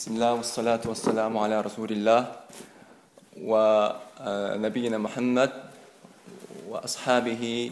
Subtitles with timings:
[0.00, 2.48] Bismillah, wassalatu wassalamu ala rasulillah
[3.36, 4.00] wa
[4.56, 5.52] nabiyina Muhammad
[6.64, 7.68] wa ashabihi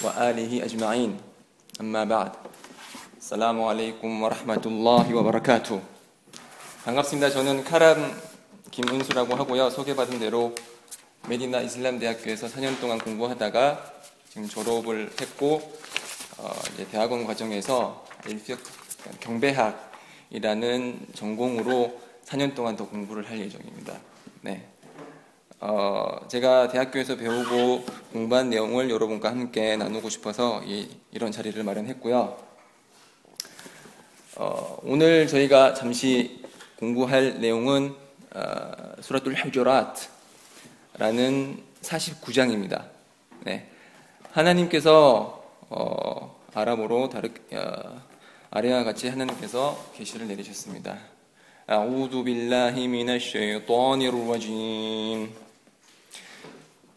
[0.00, 1.20] wa alihi ajma'in.
[1.76, 2.32] Amma ba'd.
[3.20, 3.68] Assalamu
[6.86, 7.28] 반갑습니다.
[7.28, 8.10] 저는 카람
[8.70, 9.68] 김은수라고 하고요.
[9.68, 10.54] 소개받은 대로
[11.28, 13.92] 메디나 이슬람대학교에서 4년 동안 공부하다가
[14.30, 15.60] 지금 졸업을 했고
[16.38, 16.50] 어,
[16.90, 18.60] 대학원 과정에서 일격
[19.20, 19.89] 경배학
[20.30, 23.98] 이라는 전공으로 4년 동안 더 공부를 할 예정입니다.
[24.42, 24.64] 네.
[25.58, 32.38] 어, 제가 대학교에서 배우고 공부한 내용을 여러분과 함께 나누고 싶어서 이, 런 자리를 마련했고요.
[34.36, 36.44] 어, 오늘 저희가 잠시
[36.78, 37.94] 공부할 내용은
[38.32, 40.10] 어, 수라tul 후주라트라는
[41.82, 42.84] 49장입니다.
[43.40, 43.68] 네.
[44.30, 48.09] 하나님께서 어, 아랍어로 다르, 어,
[48.51, 51.15] 아래와 같이 하나님께서 계시를 내리셨습니다.
[51.65, 55.29] أعوذ بالله من الشيطان الرجيم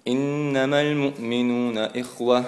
[0.08, 2.44] إنما المؤمنون إخوة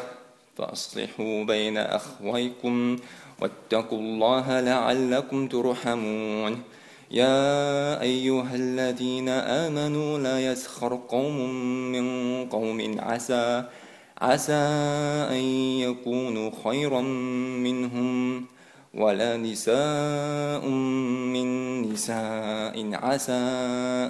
[0.56, 2.98] فأصلحوا بين أخويكم
[3.40, 6.62] واتقوا الله لعلكم ترحمون
[7.10, 11.36] يا أيها الذين آمنوا لا يسخر قوم
[11.92, 12.04] من
[12.48, 13.64] قوم عسى
[14.20, 14.64] عسى
[15.32, 15.42] أن
[15.80, 18.46] يكونوا خيرا منهم
[18.95, 20.67] ولا نساء
[21.35, 23.31] من نساء عسى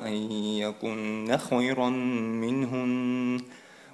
[0.06, 3.42] أن يكن خيرا منهن.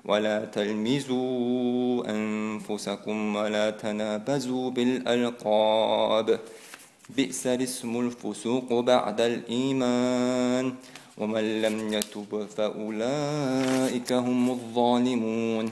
[0.06, 6.40] ولا تلمزوا أنفسكم ولا تنابزوا بالألقاب.
[7.10, 10.74] بئس الاسم الفسوق بعد الإيمان.
[11.18, 15.72] ومن لم يتب فأولئك هم الظالمون.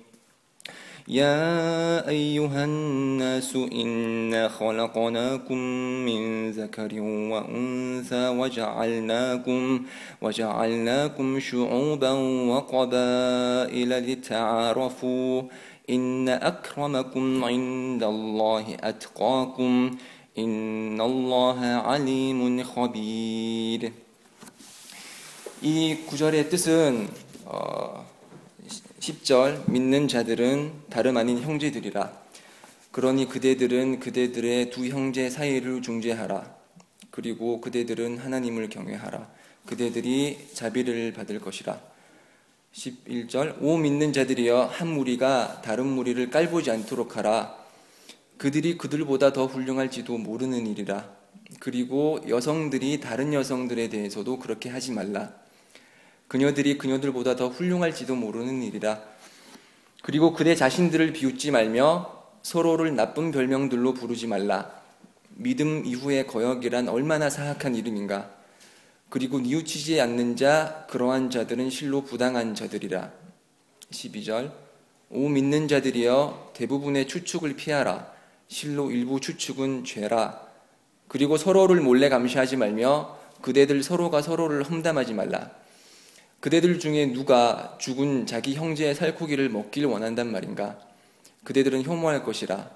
[1.10, 5.58] يا أيها الناس إنا خلقناكم
[6.06, 9.82] من ذكر وأنثى وجعلناكم
[10.22, 12.10] وجعلناكم شعوبا
[12.50, 15.42] وقبائل لتعارفوا
[15.90, 19.96] إن أكرمكم عند الله أتقاكم
[20.38, 23.92] إن الله عليم خبير
[25.62, 27.08] 이 구절의 뜻은
[27.46, 28.04] 어,
[29.01, 32.21] 10절 믿는 자들은 다름 아닌 형제들이라.
[32.91, 36.55] 그러니 그대들은 그대들의 두 형제 사이를 중재하라.
[37.09, 39.27] 그리고 그대들은 하나님을 경외하라.
[39.65, 41.81] 그대들이 자비를 받을 것이라.
[42.73, 47.57] 11절 오 믿는 자들이여 한 무리가 다른 무리를 깔보지 않도록 하라.
[48.37, 51.09] 그들이 그들보다 더 훌륭할지도 모르는 일이라.
[51.59, 55.40] 그리고 여성들이 다른 여성들에 대해서도 그렇게 하지 말라
[56.31, 59.01] 그녀들이 그녀들보다 더 훌륭할지도 모르는 일이라.
[60.01, 64.71] 그리고 그대 자신들을 비웃지 말며 서로를 나쁜 별명들로 부르지 말라.
[65.31, 68.31] 믿음 이후의 거역이란 얼마나 사악한 이름인가.
[69.09, 73.11] 그리고 뉘우치지 않는 자, 그러한 자들은 실로 부당한 자들이라.
[73.91, 74.53] 12절.
[75.09, 78.09] 오 믿는 자들이여 대부분의 추측을 피하라.
[78.47, 80.47] 실로 일부 추측은 죄라.
[81.09, 85.60] 그리고 서로를 몰래 감시하지 말며 그대들 서로가 서로를 험담하지 말라.
[86.41, 90.79] 그대들 중에 누가 죽은 자기 형제의 살코기를 먹길 원한단 말인가?
[91.43, 92.67] 그대들은 혐오할 것이라.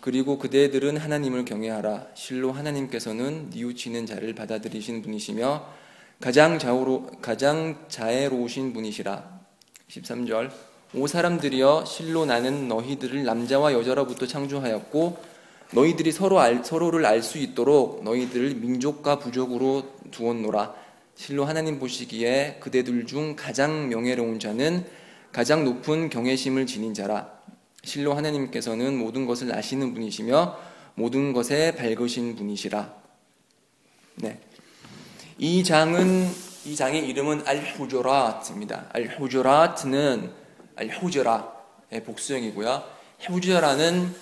[0.00, 2.06] 그리고 그대들은 하나님을 경외하라.
[2.14, 5.66] 실로 하나님께서는 뉘우치는 자를 받아들이신 분이시며
[6.18, 9.40] 가장 자우로 가장 자애로우신 분이시라.
[9.90, 10.50] 13절
[10.94, 15.18] 오 사람들이여 실로 나는 너희들을 남자와 여자로부터 창조하였고
[15.74, 20.81] 너희들이 서로 알, 서로를 알 수 있도록 너희들을 민족과 부족으로 두었노라.
[21.14, 24.84] 실로 하나님 보시기에 그대들 중 가장 명예로운 자는
[25.30, 27.30] 가장 높은 경외심을 지닌 자라.
[27.84, 30.58] 실로 하나님께서는 모든 것을 아시는 분이시며
[30.94, 32.94] 모든 것에 밝으신 분이시라.
[34.16, 34.38] 네.
[35.38, 36.28] 이 장은
[36.64, 38.90] 이 장의 이름은 알후조라트입니다.
[38.92, 40.30] 알후조라트는
[40.76, 42.84] 알후조라의 복수형이고요.
[43.26, 44.14] 후조라는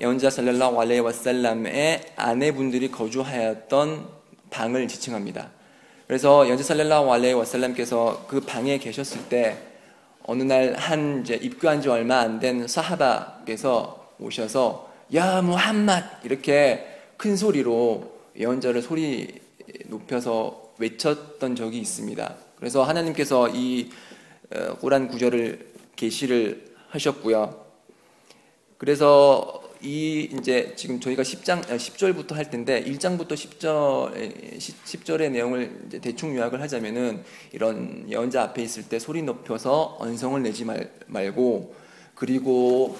[0.00, 4.08] 예언자 살랄라hu 알레이 와살람의 아내분들이 거주하였던
[4.50, 5.50] 방을 지칭합니다.
[6.08, 9.58] 그래서 연재 살렐라hu 알레이 와살람께서 그 방에 계셨을 때
[10.24, 16.86] 어느 날 한 이제 입교한 지 얼마 안 된 사하바께서 오셔서 야 무함맛 이렇게
[17.18, 19.38] 큰 소리로 예언자를 소리
[19.86, 22.34] 높여서 외쳤던 적이 있습니다.
[22.56, 23.90] 그래서 하나님께서 이
[24.54, 27.66] 어, 꾸란 구절을 계시를 하셨고요.
[28.78, 36.34] 그래서 이 이제 지금 저희가 10장 10절부터 할 텐데 1장부터 10절 10절의 내용을 이제 대충
[36.36, 37.22] 요약을 하자면은
[37.52, 41.74] 이런 예언자 앞에 있을 때 소리 높여서 언성을 내지 말, 말고
[42.14, 42.98] 그리고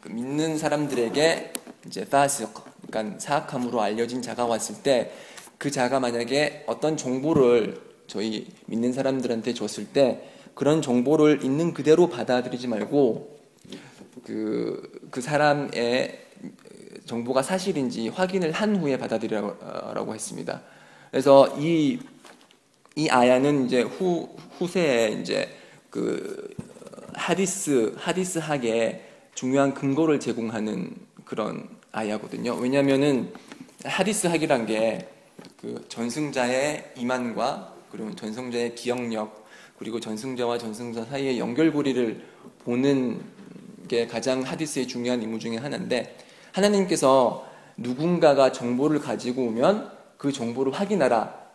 [0.00, 1.52] 그 믿는 사람들에게
[1.86, 2.46] 이제 파스
[2.88, 5.10] 그러니까 사악함으로 알려진 자가 왔을 때
[5.58, 10.22] 그 자가 만약에 어떤 정보를 저희 믿는 사람들한테 줬을 때
[10.54, 13.35] 그런 정보를 있는 그대로 받아들이지 말고
[14.26, 16.26] 그, 그 사람의
[17.04, 20.62] 정보가 사실인지 확인을 한 후에 받아들이라고 했습니다.
[21.10, 22.00] 그래서 이,
[22.96, 24.28] 이 아야는 이제 후,
[24.58, 25.48] 후세에 이제
[25.90, 26.52] 그
[27.14, 30.94] 하디스, 하디스학에 중요한 근거를 제공하는
[31.24, 32.54] 그런 아야거든요.
[32.54, 33.32] 왜냐면은
[33.84, 35.16] 하디스학이란 게
[35.60, 39.46] 그 전승자의 이만과 그리고 전승자의 기억력
[39.78, 42.22] 그리고 전승자와 전승자 사이의 연결고리를
[42.60, 43.20] 보는
[43.88, 46.16] 게 가장 하디스의 중요한 임무 중의 하나인데
[46.52, 47.46] 하나님께서
[47.76, 51.46] 누군가가 정보를 가지고 오면 그 정보를 확인하라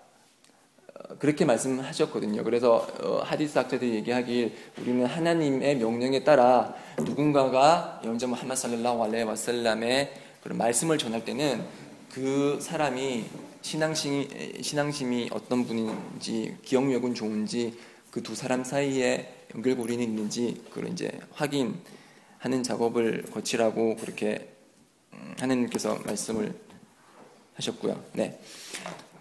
[0.94, 2.44] 어, 그렇게 말씀하셨거든요.
[2.44, 10.14] 그래서 어, 하디스 학자들이 얘기하길 우리는 하나님의 명령에 따라 누군가가 연자 무함마드 살랄라hu 알레 와살람의
[10.44, 11.64] 그런 말씀을 전할 때는
[12.12, 13.26] 그 사람이
[13.62, 14.28] 신앙심이,
[14.62, 17.78] 신앙심이 어떤 분인지 기억력은 좋은지
[18.12, 21.80] 그 두 사람 사이에 연결고리는 있는지 그걸 이제 확인
[22.42, 24.50] 하는 작업을 거치라고 그렇게
[25.14, 26.56] 음, 하나님께서 말씀을
[27.54, 28.04] 하셨고요.
[28.14, 28.40] 네.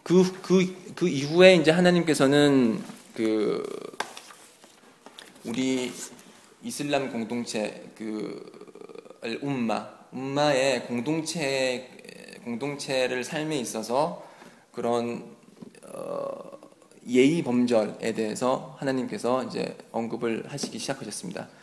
[0.03, 2.83] 그, 그, 그 이후에 이제 하나님께서는
[3.15, 3.63] 그,
[5.45, 5.93] 우리
[6.63, 11.91] 이슬람 공동체, 그, um마, um마의 공동체,
[12.45, 14.27] 공동체를 삶에 있어서
[14.73, 15.37] 그런,
[15.93, 16.59] 어,
[17.07, 21.60] 예의 범절에 대해서 하나님께서 이제 언급을 하시기 시작하셨습니다.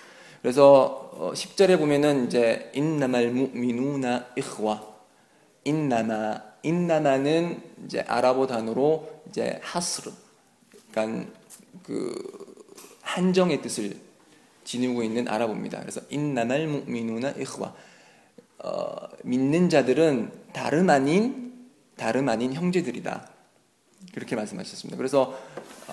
[0.48, 4.82] 그래서 10절에 어, 보면은 이제 인나말 무미누나 이흐와
[5.66, 10.10] 인나마 인나마는 이제 아랍어 단어로 이제 하스르
[10.90, 11.30] 그러니까
[11.84, 12.56] 그
[13.02, 13.98] 한정의 뜻을
[14.64, 15.82] 지니고 있는 아랍어입니다.
[15.82, 17.76] 그래서 인나말 무미누나 이흐와
[18.60, 18.96] 어,
[19.26, 21.68] 믿는 자들은 다름 아닌
[21.98, 23.28] 다름 아닌 형제들이다.
[24.14, 24.96] 그렇게 말씀하셨습니다.
[24.96, 25.38] 그래서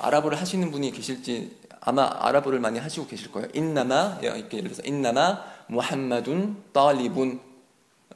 [0.00, 3.48] 아랍어를 하시는 분이 계실지 아마 아랍어를 많이 하시고 계실 거예요.
[3.52, 7.40] 인나마 이렇게 예를 들어서 인나마 무함마둔 딸리분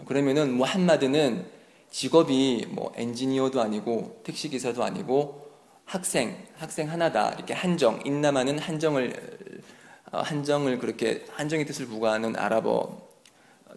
[0.06, 1.46] 그러면은 무함마드는
[1.90, 5.48] 직업이 뭐 엔지니어도 아니고 택시 기사도 아니고
[5.84, 9.60] 학생 학생 하나다 이렇게 한정 인나마는 한정을
[10.12, 13.06] 어, 한정을 그렇게 한정의 뜻을 부과하는 아랍어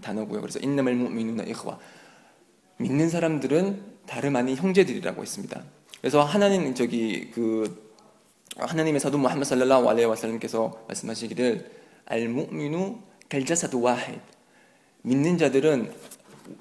[0.02, 0.40] 단어고요.
[0.40, 1.78] 그래서 인나말 무미누나 이흐와
[2.78, 5.62] 믿는 사람들은 다름 아닌 형제들이라고 했습니다.
[6.00, 7.81] 그래서 하나님 저기 그
[8.58, 11.72] 하나님의 사도 무함마드 살랄라hu 알레이 와살람께서 말씀하시기를
[12.06, 13.00] 알 무미누
[13.30, 14.20] 벨자사도 와헤
[15.04, 15.92] 믿는 자들은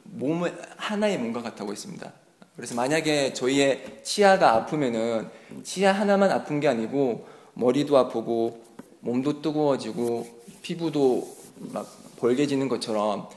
[0.05, 2.13] 몸을 하나의 몸과 같다고 했습니다.
[2.57, 5.29] 그래서 만약에 저희의 치아가 아프면은
[5.63, 8.63] 치아 하나만 아픈 게 아니고 머리도 아프고
[9.01, 11.89] 몸도 뜨거워지고 피부도 막
[12.19, 13.29] 벌게지는 것처럼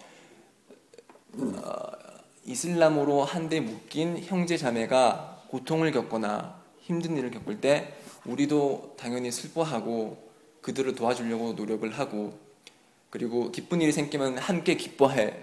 [1.37, 1.91] 어,
[2.45, 7.93] 이슬람으로 한데 묶인 형제 자매가 고통을 겪거나 힘든 일을 겪을 때
[8.25, 12.37] 우리도 당연히 슬퍼하고 그들을 도와주려고 노력을 하고
[13.09, 15.33] 그리고 기쁜 일이 생기면 함께 기뻐해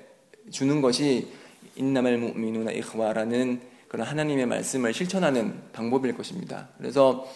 [0.51, 1.29] 주는 것이
[1.77, 6.69] 인나말 무미누나 이흐와라는 그런 하나님의 말씀을 실천하는 방법일 것입니다.
[6.79, 7.27] 그래서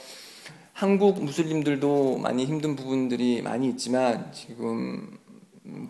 [0.73, 5.19] 한국 무슬림들도 많이 힘든 부분들이 많이 있지만 지금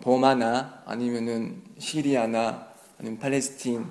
[0.01, 2.67] 버마나 아니면은 시리아나
[2.99, 3.85] 아니면 팔레스틴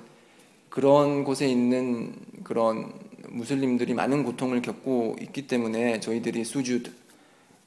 [0.68, 2.92] 그런 곳에 있는 그런
[3.33, 6.91] 무슬림들이 많은 고통을 겪고 있기 때문에 저희들이 수주드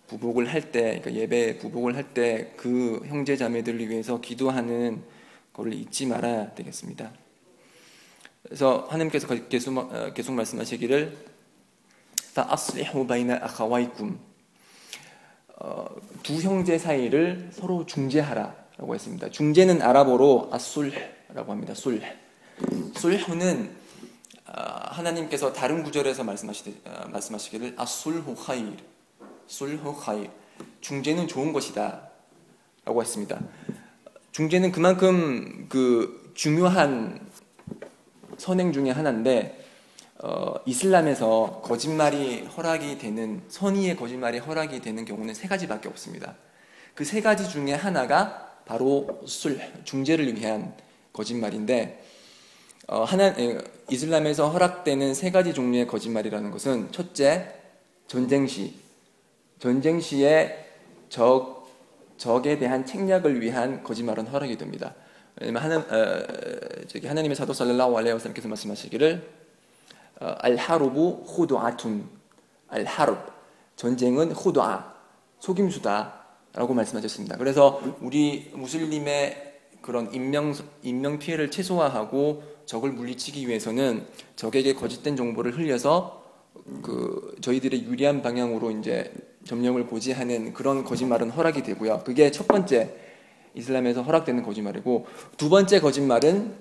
[0.09, 5.03] 부복을 할 때, 그러니까 예배 부복을 할 때 그 형제 자매들을 위해서 기도하는
[5.53, 7.13] 것을 잊지 말아야 되겠습니다.
[8.43, 11.33] 그래서 하나님께서 계속, 어, 계속 말씀하시기를
[12.35, 14.17] فأصلحوا بين أخويكم
[16.23, 19.31] 두 형제 사이를 서로 중재하라라고 했습니다.
[19.31, 21.75] 중재는 아랍어로 아술라고 합니다.
[21.75, 22.01] 술.
[22.97, 23.76] 술는 아,
[24.54, 28.78] 하나님께서 다른 구절에서 말씀하시, 아, 말씀하시기를 아술호 하일,
[29.48, 30.30] 술호 하일,
[30.82, 32.10] 중재는 좋은 것이다
[32.86, 33.40] 라고 했습니다.
[34.32, 37.20] 중재는 그만큼 그 중요한
[38.38, 39.66] 선행 중의 하나인데
[40.20, 46.36] 어, 이슬람에서 거짓말이 허락이 되는 선의의 거짓말이 허락이 되는 경우는 세 가지밖에 없습니다.
[46.98, 50.76] 그 세 가지 중에 하나가 바로 술 중재를 위한
[51.14, 52.04] 거짓말인데
[52.90, 53.36] 어, 하나
[53.90, 57.54] 이슬람에서 허락되는 세 가지 종류의 거짓말이라는 것은 첫째
[58.08, 58.76] 전쟁 시
[59.60, 60.66] 전쟁 시에
[61.10, 61.68] 적
[62.16, 64.96] 적에 대한 책략을 위한 거짓말은 허락이 됩니다.
[65.42, 66.26] 왜냐면 하나 어,
[66.88, 69.30] 저기 하나님의 사도 살랄라hu 알레이 와살람께서 말씀하시기를
[70.22, 72.08] 어, 알하루부 후두아툰
[72.70, 73.18] 알하룹
[73.76, 74.96] 전쟁은 후두아
[75.40, 77.36] 속임수다라고 말씀하셨습니다.
[77.36, 84.06] 그래서 우리 무슬림의 그런 인명 인명 피해를 최소화하고 적을 물리치기 위해서는
[84.36, 86.24] 적에게 거짓된 정보를 흘려서
[86.84, 89.12] 그 저희들의 유리한 방향으로 이제
[89.46, 92.04] 점령을 고지하는 그런 거짓말은 허락이 되고요.
[92.06, 92.94] 그게 첫 번째
[93.56, 95.08] 이슬람에서 허락되는 거짓말이고
[95.38, 96.54] 두 번째 거짓말은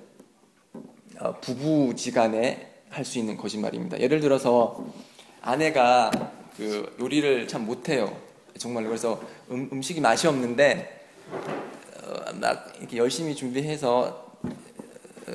[1.18, 4.00] 어, 부부지간에 할 수 있는 거짓말입니다.
[4.00, 4.86] 예를 들어서
[5.42, 6.10] 아내가
[6.56, 8.16] 그 요리를 참 못해요.
[8.56, 9.20] 정말로 그래서
[9.50, 15.32] 음, 음식이 맛이 없는데 어, 막 이렇게 열심히 준비해서 어,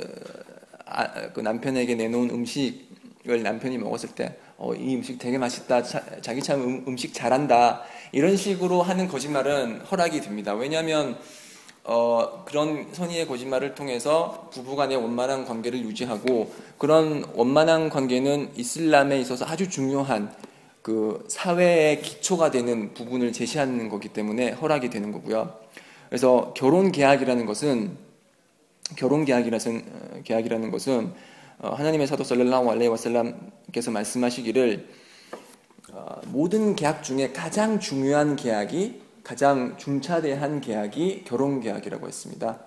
[0.92, 5.84] 아, 그 남편에게 내놓은 음식을 남편이 먹었을 때, 어, 이 음식 되게 맛있다.
[5.84, 7.84] 자, 기참 음, 음식 잘한다.
[8.12, 10.54] 이런 식으로 하는 거짓말은 허락이 됩니다.
[10.54, 11.18] 왜냐하면
[11.84, 19.46] 어, 그런 선의의 거짓말을 통해서 부부 간의 원만한 관계를 유지하고 그런 원만한 관계는 이슬람에 있어서
[19.46, 20.32] 아주 중요한
[20.82, 25.58] 그 사회의 기초가 되는 부분을 제시하는 거기 때문에 허락이 되는 거고요.
[26.10, 27.98] 그래서 결혼 계약이라는 것은
[28.96, 31.14] 결혼 계약이라는 어, 계약이라는 것은
[31.60, 34.88] 어, 하나님의 사도 살랄라hu 알레이 와살람께서 말씀하시기를
[35.94, 42.60] 어, 모든 계약 중에 가장 중요한 계약이 가장 중차대한 계약이 결혼 계약이라고 했습니다.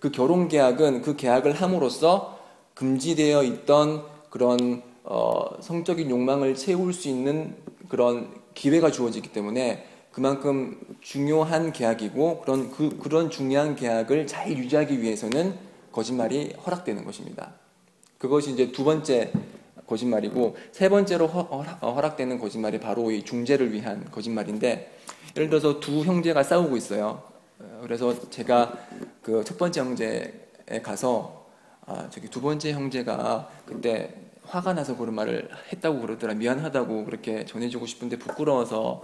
[0.00, 2.38] 그 결혼 계약은 그 계약을 함으로써
[2.74, 7.54] 금지되어 있던 그런 어, 성적인 욕망을 채울 수 있는
[7.88, 15.69] 그런 기회가 주어지기 때문에 그만큼 중요한 계약이고 그런 그 그런 중요한 계약을 잘 유지하기 위해서는
[15.92, 17.52] 거짓말이 허락되는 것입니다.
[18.18, 19.32] 그것이 이제 두 번째
[19.86, 24.98] 거짓말이고 세 번째로 허, 락 되는 거짓말이 바로 이 중재를 위한 거짓말인데
[25.36, 27.22] 예를 들어서 두 형제가 싸우고 있어요.
[27.82, 28.72] 그래서 제가
[29.22, 31.46] 그 첫 번째 형제에 가서
[31.86, 34.14] 아 저기 두 번째 형제가 그때
[34.46, 39.02] 화가 나서 그런 말을 했다고 그러더라 미안하다고 그렇게 전해주고 싶은데 부끄러워서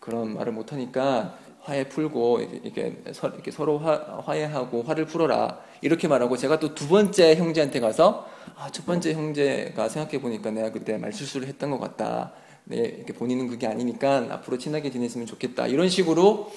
[0.00, 6.58] 그런 말을 못하니까 화해 풀고 이렇게, 이렇게 서로 화, 화해하고 화를 풀어라 이렇게 말하고 제가
[6.58, 11.70] 또 두 번째 형제한테 가서 아, 첫 번째 형제가 생각해 보니까 내가 그때 말실수를 했던
[11.70, 12.32] 것 같다.
[12.64, 15.66] 네, 이렇게 본인은 그게 아니니까 앞으로 친하게 지냈으면 좋겠다.
[15.66, 16.50] 이런 식으로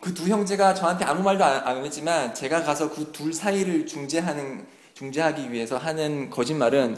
[0.00, 4.66] 그 두 형제가 저한테 아무 말도 안, 안 했지만 제가 가서 그 둘 사이를 중재하는
[4.94, 6.96] 중재하기 위해서 하는 거짓말은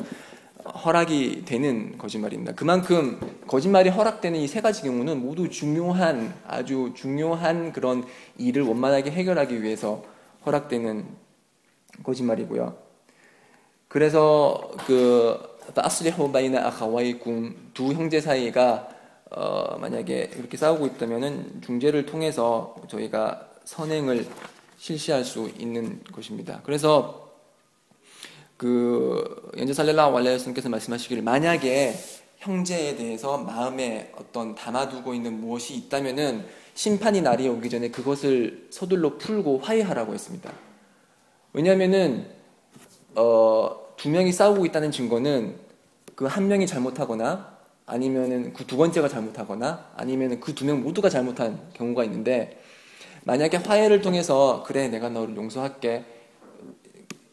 [0.64, 2.52] 허락이 되는 거짓말입니다.
[2.54, 8.04] 그만큼 거짓말이 허락되는 이 세 가지 경우는 모두 중요한 아주 중요한 그런
[8.38, 10.02] 일을 원만하게 해결하기 위해서
[10.46, 11.06] 허락되는
[12.02, 12.76] 거짓말이고요.
[13.88, 15.38] 그래서 그
[15.74, 18.88] 아스리호 바이나 아카와이군 두 형제 사이가
[19.30, 24.26] 어 만약에 이렇게 싸우고 있다면은 중재를 통해서 저희가 선행을
[24.76, 26.60] 실시할 수 있는 것입니다.
[26.64, 27.23] 그래서
[28.56, 31.94] 그 연재 살렐라 왈레스님께서 말씀하시기를 만약에
[32.38, 36.44] 형제에 대해서 마음에 어떤 담아두고 있는 무엇이 있다면은
[36.74, 40.52] 심판이 날이 오기 전에 그것을 서둘러 풀고 화해하라고 했습니다.
[41.52, 42.28] 왜냐하면은
[43.14, 45.56] 어, 두 명이 싸우고 있다는 증거는
[46.16, 47.54] 그 한 명이 잘못하거나
[47.86, 52.60] 아니면은 그 두 번째가 잘못하거나 아니면은 그 두 명 모두가 잘못한 경우가 있는데
[53.24, 56.04] 만약에 화해를 통해서 그래 내가 너를 용서할게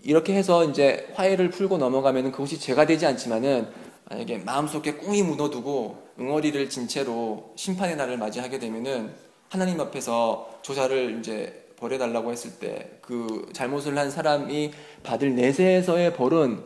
[0.04, 3.68] 이렇게 해서 이제 화해를 풀고 넘어가면 그것이 죄가 되지 않지만은
[4.10, 9.12] 만약에 마음속에 꽁이 묻어두고 응어리를 진 채로 심판의 날을 맞이하게 되면은
[9.50, 14.72] 하나님 앞에서 조사를 이제 벌해달라고 했을 때 그 잘못을 한 사람이
[15.04, 16.64] 받을 내세에서의 벌은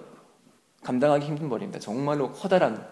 [0.84, 1.80] 감당하기 힘든 벌입니다.
[1.80, 2.88] 정말로 커다란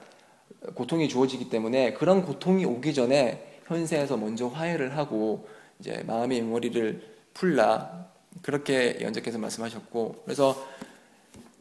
[0.74, 5.48] 고통이 주어지기 때문에 그런 고통이 오기 전에 현세에서 먼저 화해를 하고
[5.80, 8.08] 이제 마음의 응어리를 풀라
[8.42, 10.68] 그렇게 연적해서 말씀하셨고 그래서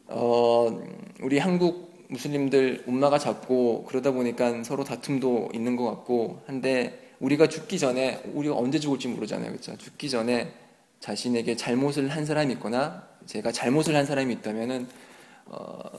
[0.07, 0.81] 어,
[1.21, 7.79] 우리 한국 무슬림들 엄마가 작고 그러다 보니까 서로 다툼도 있는 것 같고 한데 우리가 죽기
[7.79, 9.77] 전에 우리가 언제 죽을지 모르잖아요, 그렇죠?
[9.77, 10.53] 죽기 전에
[10.99, 14.87] 자신에게 잘못을 한 사람이 있거나 제가 잘못을 한 사람이 있다면은
[15.45, 15.89] 어,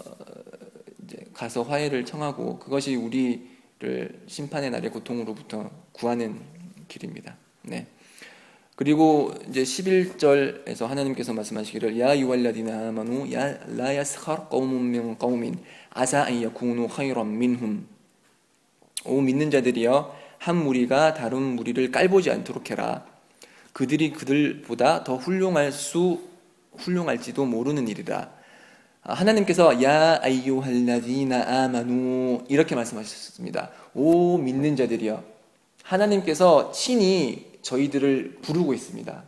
[1.02, 6.40] 이제 가서 화해를 청하고 그것이 우리를 심판의 날의 고통으로부터 구하는
[6.88, 7.36] 길입니다.
[7.62, 7.86] 네.
[8.76, 15.58] 그리고 이제 11절에서 하나님께서 말씀하시기를 야 유왈라디나 아마누 야 라야스칼 qaumun
[15.90, 17.86] 아사 안 야쿠누 khayran minhum
[19.06, 23.06] 오 믿는 자들이여 한 무리가 다른 무리를 깔보지 않도록 해라
[23.72, 26.20] 그들이 그들보다 더 훌륭할 수
[26.76, 28.30] 훌륭할지도 모르는 일이다
[29.04, 33.70] 하나님께서 야 아이유할라디나 아마누 이렇게 말씀하셨습니다.
[33.94, 35.22] 오 믿는 자들이여.
[35.82, 39.24] 하나님께서 친히 저희들을 부르고 있습니다.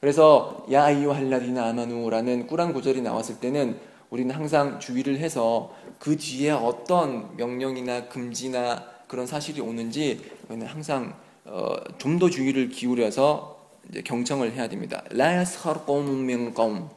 [0.00, 3.78] 그래서 야 아이유할라디나 아마누라는 꾸란 구절이 나왔을 때는
[4.10, 11.14] 우리는 항상 주의를 해서 그 뒤에 어떤 명령이나 금지나 그런 사실이 오는지 항상
[11.44, 13.58] 어, 좀 더 주의를 기울여서
[14.04, 15.02] 경청을 해야 됩니다.
[15.10, 16.88] 라 qawmun min qawm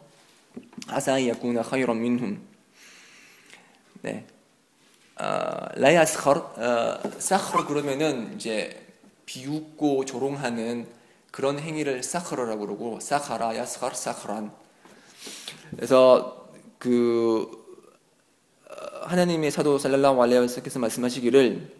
[0.87, 2.39] 아사 야쿠나 khayran minhum.
[4.01, 4.25] 네.
[5.19, 5.25] 어,
[5.75, 8.86] 라 야스խar 어, 사흐 그러면은 이제
[9.27, 10.87] 비웃고 조롱하는
[11.31, 14.51] 그런 행위를 사흐라라고 그러고 사하라 야스խar 사흐란.
[15.75, 17.51] 그래서 그
[18.69, 21.75] 어, 하나님의 사도 살랄라hu 알레이 와살께서 말씀하시기를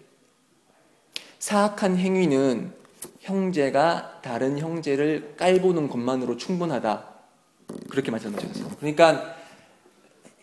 [1.39, 2.73] 사악한 행위는
[3.21, 7.07] 형제가 다른 형제를 깔보는 것만으로 충분하다.
[7.89, 8.69] 그렇게 말씀하셨어요.
[8.77, 9.35] 그러니까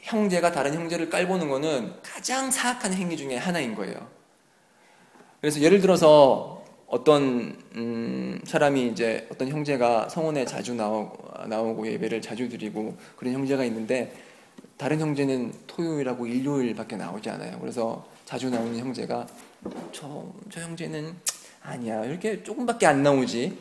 [0.01, 4.09] 형제가 다른 형제를 깔보는 것은 가장 사악한 행위 중에 하나인 거예요.
[5.41, 6.64] 그래서 예를 들어서
[6.95, 13.65] 어떤 음, 사람이 이제 어떤 형제가 성원에 자주 나오고, 나오고 예배를 자주 드리고 그런 형제가
[13.65, 14.15] 있는데
[14.77, 17.59] 다른 형제는 토요일하고 일요일밖에 나오지 않아요.
[17.59, 19.27] 그래서 자주 나오는 형제가
[19.91, 21.17] 저, 저 형제는
[21.65, 23.59] 아니야 이렇게 조금밖에 안 나오지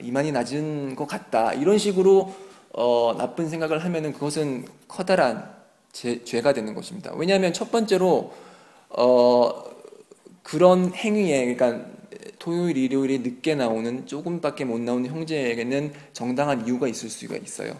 [0.00, 2.32] 이만이 낮은 것 같다 이런 식으로
[2.74, 5.52] 어, 나쁜 생각을 하면은 그것은 커다란
[5.90, 7.12] 제, 죄가 되는 것입니다.
[7.16, 8.32] 왜냐하면 첫 번째로
[8.90, 9.64] 어,
[10.44, 11.97] 그런 행위에 그러니까
[12.38, 17.76] 토요일, 일요일에 늦게 나오는 조금밖에 못 나오는 형제에게는 정당한 이유가 있을 수가 있어요.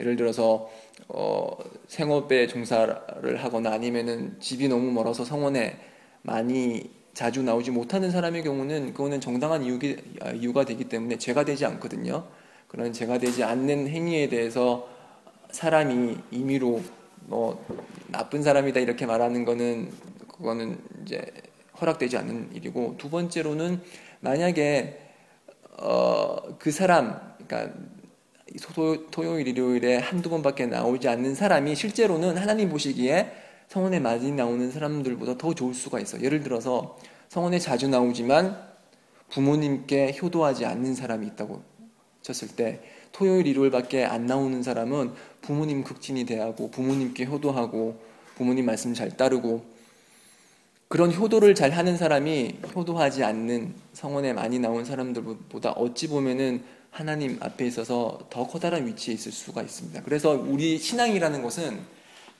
[0.00, 0.70] 예를 들어서
[1.08, 5.78] 어, 생업에 종사를 하거나 아니면은 집이 너무 멀어서 성원에
[6.22, 11.66] 많이 자주 나오지 못하는 사람의 경우는 그거는 정당한 이유기, 아, 이유가 되기 때문에 죄가 되지
[11.66, 12.26] 않거든요.
[12.68, 14.88] 그런 죄가 되지 않는 행위에 대해서
[15.50, 16.80] 사람이 임의로
[17.26, 17.64] 뭐
[18.08, 19.90] 나쁜 사람이다 이렇게 말하는 거는
[20.26, 21.22] 그거는 이제
[21.82, 23.80] 허락되지 않는 일이고 두 번째로는
[24.20, 24.98] 만약에
[25.78, 27.74] 어, 그 사람 그러니까
[29.10, 33.32] 토, 요일 일요일에 한두 번밖에 나오지 않는 사람이 실제로는 하나님 보시기에
[33.68, 36.20] 성원에 많이 나오는 사람들보다 더 좋을 수가 있어.
[36.20, 38.62] 예를 들어서 성원에 자주 나오지만
[39.30, 41.62] 부모님께 효도하지 않는 사람이 있다고
[42.20, 42.80] 쳤을 때
[43.12, 47.98] 토요일 일요일밖에 안 나오는 사람은 부모님 극진히 대하고 부모님께 효도하고
[48.36, 49.64] 부모님 말씀 잘 따르고
[50.92, 57.64] 그런 효도를 잘 하는 사람이 효도하지 않는 성원에 많이 나온 사람들보다 어찌 보면은 하나님 앞에
[57.64, 60.02] 있어서 더 커다란 위치에 있을 수가 있습니다.
[60.02, 61.80] 그래서 우리 신앙이라는 것은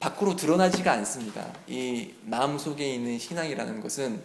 [0.01, 1.47] 밖으로 드러나지가 않습니다.
[1.67, 4.21] 이 마음 속에 있는 신앙이라는 것은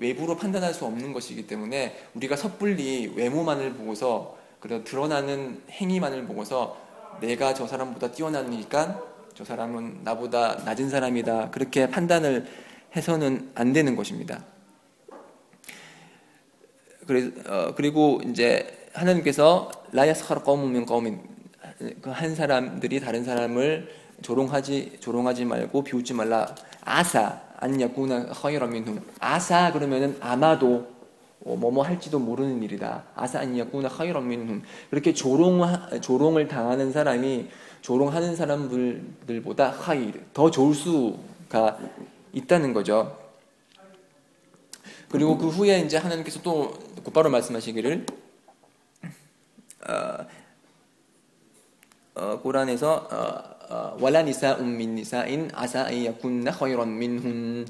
[0.00, 6.76] 외부로 판단할 수 없는 것이기 때문에 우리가 섣불리 외모만을 보고서 그리고 드러나는 행위만을 보고서
[7.20, 9.00] 내가 저 사람보다 뛰어나니까
[9.36, 14.44] 저 사람은 나보다 낮은 사람이다 그렇게 판단을 해서는 안 되는 것입니다.
[17.48, 21.20] 어, 그리고 이제 하나님께서 라야스카르 꺼무면 꺼민
[22.00, 23.90] 그한 사람들이 다른 사람을
[24.22, 26.54] 조롱하지 조롱하지 말고 비웃지 말라.
[26.84, 29.00] 아사 안야구나 허이라민훔.
[29.20, 30.92] 아사 그러면은 아마도
[31.44, 33.04] 어, 뭐뭐 할지도 모르는 일이다.
[33.16, 34.62] 아사 안야구나 허이라민훔.
[34.90, 35.62] 그렇게 조롱
[36.00, 37.48] 조롱을 당하는 사람이
[37.80, 41.78] 조롱하는 사람들보다 하이 더 좋을 수가
[42.32, 43.18] 있다는 거죠.
[45.10, 46.72] 그리고 그 후에 이제 하나님께서 또
[47.04, 48.06] 곧바로 말씀하시기를
[49.88, 50.26] 어,
[52.14, 53.08] 어, 고란에서
[53.68, 57.66] 어, 왈라 니사움 민 니사인 아사 야군나 허이런 민훈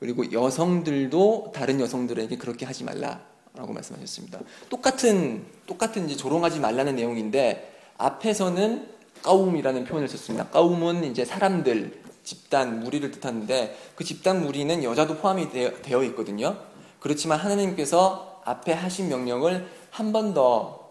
[0.00, 4.40] 그리고 여성들도 다른 여성들에게 그렇게 하지 말라라고 말씀하셨습니다.
[4.68, 8.88] 똑같은 똑같은 이제 조롱하지 말라는 내용인데 앞에서는
[9.22, 10.48] 까움이라는 표현을 썼습니다.
[10.50, 16.56] 까움은 이제 사람들, 집단, 무리를 뜻하는데 그 집단 무리는 여자도 포함이 되어 있거든요.
[16.98, 20.84] 그렇지만 하나님께서 앞에 하신 명령을 한 번 더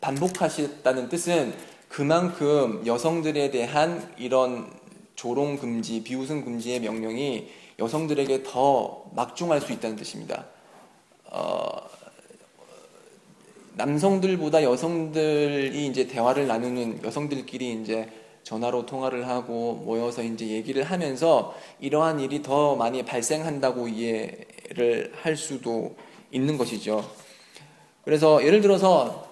[0.00, 1.54] 반복하셨다는 뜻은
[1.88, 4.70] 그만큼 여성들에 대한 이런
[5.14, 10.46] 조롱 금지, 비웃음 금지의 명령이 여성들에게 더 막중할 수 있다는 뜻입니다.
[11.24, 11.88] 어,
[13.74, 18.08] 남성들보다 여성들이 이제 대화를 나누는 여성들끼리 이제
[18.42, 25.96] 전화로 통화를 하고 모여서 이제 얘기를 하면서 이러한 일이 더 많이 발생한다고 이해를 할 수도
[26.30, 27.08] 있는 것이죠.
[28.04, 29.30] 그래서 예를 들어서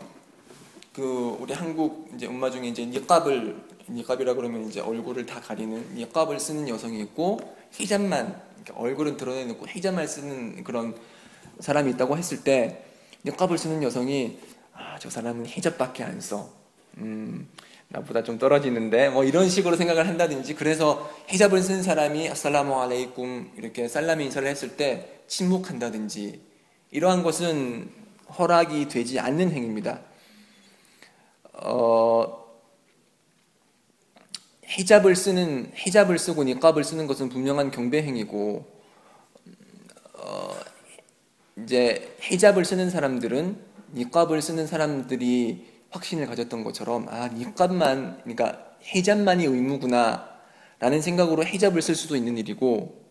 [0.93, 3.57] 그 우리 한국 이제 음마 중에 이제 니값을
[3.89, 7.39] 니값이라 그러면 이제 얼굴을 다 가리는 니값을 쓰는 여성이 있고
[7.73, 8.41] 히잡만
[8.75, 10.95] 얼굴은 드러내놓고 히잡만 쓰는 그런
[11.61, 12.85] 사람이 있다고 했을 때
[13.25, 14.39] 니값을 쓰는 여성이
[14.73, 16.51] 아, 저 사람은 히잡밖에 안 써.
[16.99, 17.49] 음,
[17.91, 23.89] 나보다 좀 떨어지는데 뭐 이런 식으로 생각을 한다든지 그래서 히잡을 쓴 사람이 아살라무 알레이쿰 이렇게
[23.89, 26.41] 살라미 인사를 했을 때 침묵한다든지
[26.91, 27.91] 이러한 것은
[28.39, 30.01] 허락이 되지 않는 행위입니다.
[31.55, 32.47] 어,
[34.65, 38.67] 히잡을 쓰는 히잡을 쓰고 니값을 쓰는 것은 분명한 경배 행위고
[40.13, 40.57] 어,
[41.57, 43.59] 이제 히잡을 쓰는 사람들은
[43.95, 52.17] 니값을 쓰는 사람들이 확신을 가졌던 것처럼 아 니값만 그러니까 히잡만이 의무구나라는 생각으로 히잡을 쓸 수도
[52.17, 53.05] 있는 일이고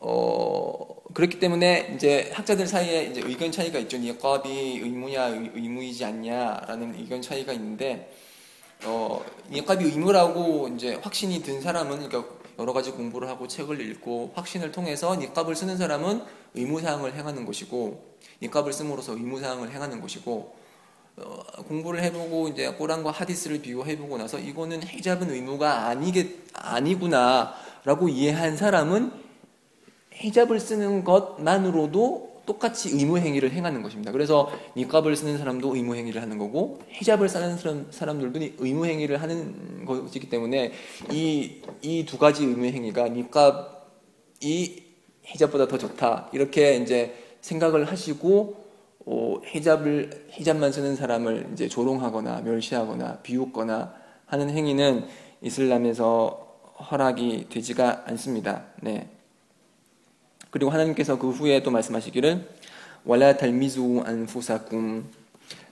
[0.00, 3.98] 어 그렇기 때문에 이제 학자들 사이에 이제 의견 차이가 있죠.
[3.98, 8.10] 니값이 의무냐 의무이지 않냐라는 의견 차이가 있는데
[8.84, 14.72] 어, 니값이 의무라고 이제 확신이 든 사람은 그러니까 여러 가지 공부를 하고 책을 읽고 확신을
[14.72, 16.22] 통해서 니값을 쓰는 사람은
[16.54, 20.61] 의무 사항을 행하는 것이고 니값을 씀으로써 의무 사항을 행하는 것이고 어,
[21.68, 29.12] 공부를 해보고 이제 꼬란과 하디스를 비교해보고 나서 이거는 히잡은 의무가 아니게 아니구나라고 이해한 사람은
[30.12, 34.10] 히잡을 쓰는 것만으로도 똑같이 의무 행위를 행하는 것입니다.
[34.10, 39.84] 그래서 니값을 쓰는 사람도 의무 행위를 하는 거고 히잡을 쓰는 사람, 사람들도 의무 행위를 하는
[39.84, 40.72] 것이기 때문에
[41.12, 44.82] 이 이 두 가지 의무 행위가 니값이
[45.22, 48.61] 히잡보다 더 좋다 이렇게 이제 생각을 하시고
[49.04, 53.94] 어, 히잡을 히잡만 쓰는 사람을 이제 조롱하거나 멸시하거나 비웃거나
[54.26, 55.06] 하는 행위는
[55.40, 56.52] 이슬람에서
[56.90, 58.64] 허락이 되지가 않습니다.
[58.80, 59.08] 네.
[60.50, 62.48] 그리고 하나님께서 그 후에 또 말씀하시기를
[63.04, 65.04] 원라 달미주 안푸사쿰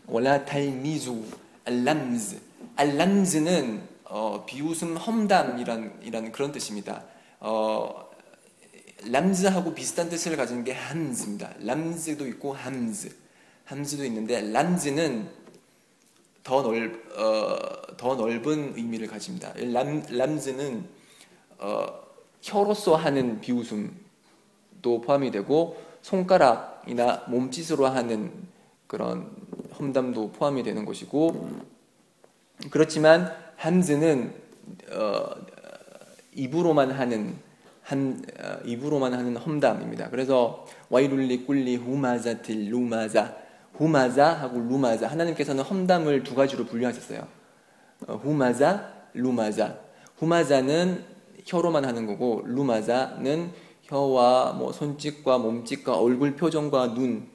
[0.07, 1.23] 원라 달미주
[1.65, 2.41] 알람즈
[2.77, 7.05] 알람즈는 어, 비웃음 험담이란 이란 그런 뜻입니다.
[7.39, 8.10] 어,
[9.09, 11.55] 람즈하고 비슷한 뜻을 가진 게 함즈입니다.
[11.61, 13.15] 람즈도 있고 함즈,
[13.65, 15.29] 함즈도 있는데 람즈는
[16.43, 19.53] 더, 넓, 어, 더 넓은 의미를 가집니다.
[19.73, 20.85] 람, 람즈는
[21.59, 21.87] 어,
[22.43, 23.95] 혀로서 하는 비웃음,
[24.83, 28.33] 도 포함이 되고 손가락이나 몸짓으로 하는
[28.87, 29.31] 그런
[29.79, 31.51] 험담도 포함이 되는 것이고
[32.71, 34.35] 그렇지만 함즈는
[34.93, 35.31] 어,
[36.35, 37.37] 입으로만 하는
[37.91, 40.11] 한 어, 입으로만 하는 험담입니다.
[40.11, 43.37] 그래서 와이룰리 꿀리 후마자틸 루마자
[43.75, 47.27] 후마자하고 루마자 하나님께서는 험담을 두 가지로 분류하셨어요.
[48.07, 49.79] 어, 후마자, 루마자.
[50.17, 51.05] 후마자는
[51.47, 53.51] 혀로만 하는 거고 루마자는
[53.83, 57.29] 혀와 뭐 손짓과 몸짓과 얼굴 표정과 눈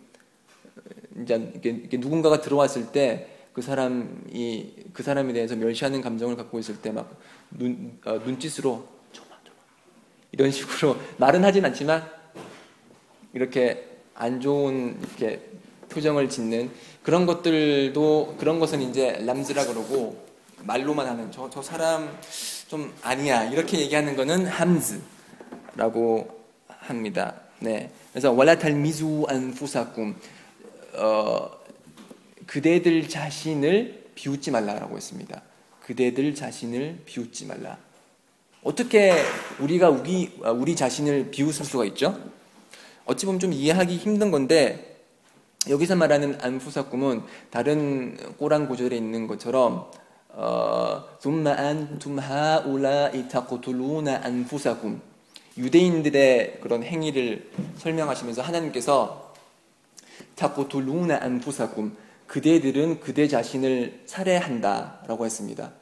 [1.22, 6.92] 이제 이렇게 누군가가 들어왔을 때 그 사람이 그 사람에 대해서 멸시하는 감정을 갖고 있을 때
[6.92, 8.86] 막눈 어, 눈짓으로
[10.36, 12.06] 이런 식으로 말은 하진 않지만
[13.34, 15.42] 이렇게 안 좋은 이렇게
[15.90, 16.72] 표정을 짓는
[17.04, 20.26] 그런 것들도 그런 것은 이제 람즈라 그러고
[20.64, 22.18] 말로만 하는 저 저 사람
[22.68, 27.40] 좀 아니야 이렇게 얘기하는 거는 함즈라고 합니다.
[27.60, 27.92] 네.
[28.12, 30.16] 그래서 원라 탈미주 안푸사꿈
[30.96, 31.52] 어,
[32.46, 35.42] 그대들 자신을 비웃지 말라라고 했습니다.
[35.82, 37.78] 그대들 자신을 비웃지 말라.
[38.65, 39.15] 어떻게
[39.59, 42.19] 우리가 우리 우리 자신을 비웃을 수가 있죠?
[43.07, 45.03] 어찌 보면 좀 이해하기 힘든 건데
[45.69, 49.91] 여기서 말하는 안푸사꿈은 다른 꼬란 구절에 있는 것처럼
[50.33, 55.01] 어, ثم أنتم هؤلاء تقتلون أنفسكم
[55.59, 59.35] 유대인들의 그런 행위를 설명하시면서 하나님께서
[60.37, 61.91] 타코툴루나 안푸사쿰
[62.27, 65.73] 그대들은 그대 자신을 살해한다라고 했습니다.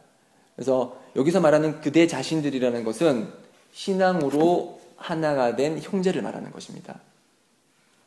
[0.57, 3.28] 그래서 여기서 말하는 그대 자신들이라는 것은
[3.71, 6.99] 신앙으로 하나가 된 형제를 말하는 것입니다.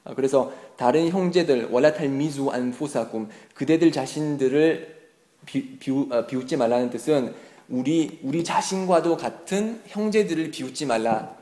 [0.05, 4.97] 아, 그래서 다른 형제들 월라탈 미주 안푸사쿰 그대들 자신들을
[5.45, 7.35] 비, 비우, 아, 비웃지 말라는 뜻은
[7.69, 11.35] 우리 우리 자신과도 같은 형제들을 비웃지 말라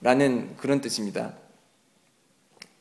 [0.00, 1.34] 라는 그런 뜻입니다.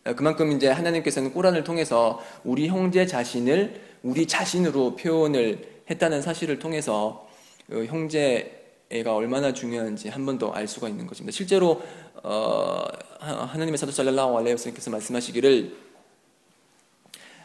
[0.06, 7.27] 어, 그만큼 이제 하나님께서는 꾸란을 통해서 우리 형제 자신을 우리 자신으로 표현을 했다는 사실을 통해서
[7.70, 11.36] 그 형제가 얼마나 중요한지 한 번 더 알 수가 있는 것입니다.
[11.36, 11.82] 실제로
[12.24, 12.84] 어,
[13.20, 15.76] 하나님의 사도 살랄라hu 알레이와살께서 말씀하시기를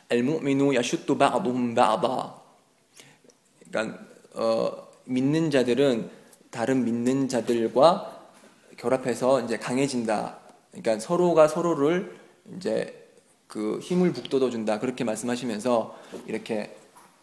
[0.08, 2.34] 알무미누 야슈뚜 바두흠 바다
[3.70, 3.98] 그러니까
[4.34, 6.10] 어, 믿는 자들은
[6.50, 8.20] 다른 믿는 자들과
[8.76, 10.38] 결합해서 이제 강해진다.
[10.70, 12.16] 그러니까 서로가 서로를
[12.56, 13.08] 이제
[13.46, 14.78] 그 힘을 북돋워 준다.
[14.78, 16.76] 그렇게 말씀하시면서 이렇게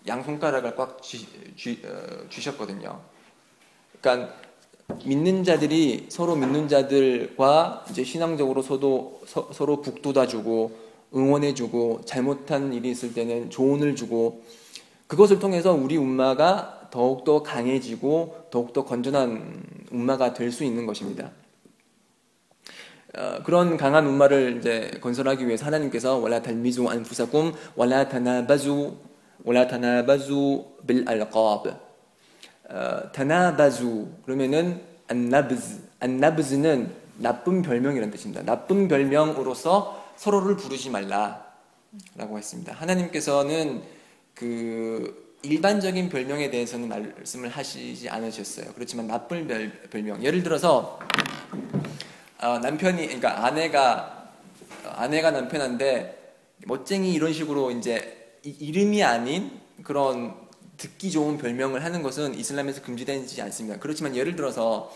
[0.10, 3.00] 양 손가락을 꽉 쥐, 쥐, 어, 쥐셨거든요.
[4.02, 4.34] 그러니까
[5.06, 13.13] 믿는 자들이 서로 믿는 자들과 이제 신앙적으로 서로 서 로 북돋아주고 응원해주고 잘못한 일이 있을
[13.13, 14.43] 때는 조언을 주고
[15.08, 21.32] 그것을 통해서 우리 umma가 더욱더 강해지고 더욱더 건전한 umma가 될 수 있는 것입니다.
[23.17, 28.95] 어, 그런 강한 umma를 이제 건설하기 위해서 하나님께서 원라 달미주 안푸사꿈 원라 타나바주
[29.45, 31.69] 타나바주 빌 알qab
[32.69, 38.43] 어, 타나바주 그러면은 안나브즈 안나브즈는 나쁜 별명이라는 뜻입니다.
[38.43, 42.73] 나쁜 별명으로서 서로를 부르지 말라라고 했습니다.
[42.73, 43.82] 하나님께서는
[44.34, 48.73] 그 일반적인 별명에 대해서는 말씀을 하시지 않으셨어요.
[48.75, 50.99] 그렇지만 나쁜 별, 별명 예를 들어서
[52.41, 54.32] 어, 남편이 그러니까 아내가
[54.86, 58.18] 아내가 남편한테 멋쟁이 이런 식으로 이제
[58.51, 59.51] 이름이 아닌
[59.83, 60.35] 그런
[60.77, 63.79] 듣기 좋은 별명을 하는 것은 이슬람에서 금지되지 않습니다.
[63.79, 64.91] 그렇지만 예를 들어서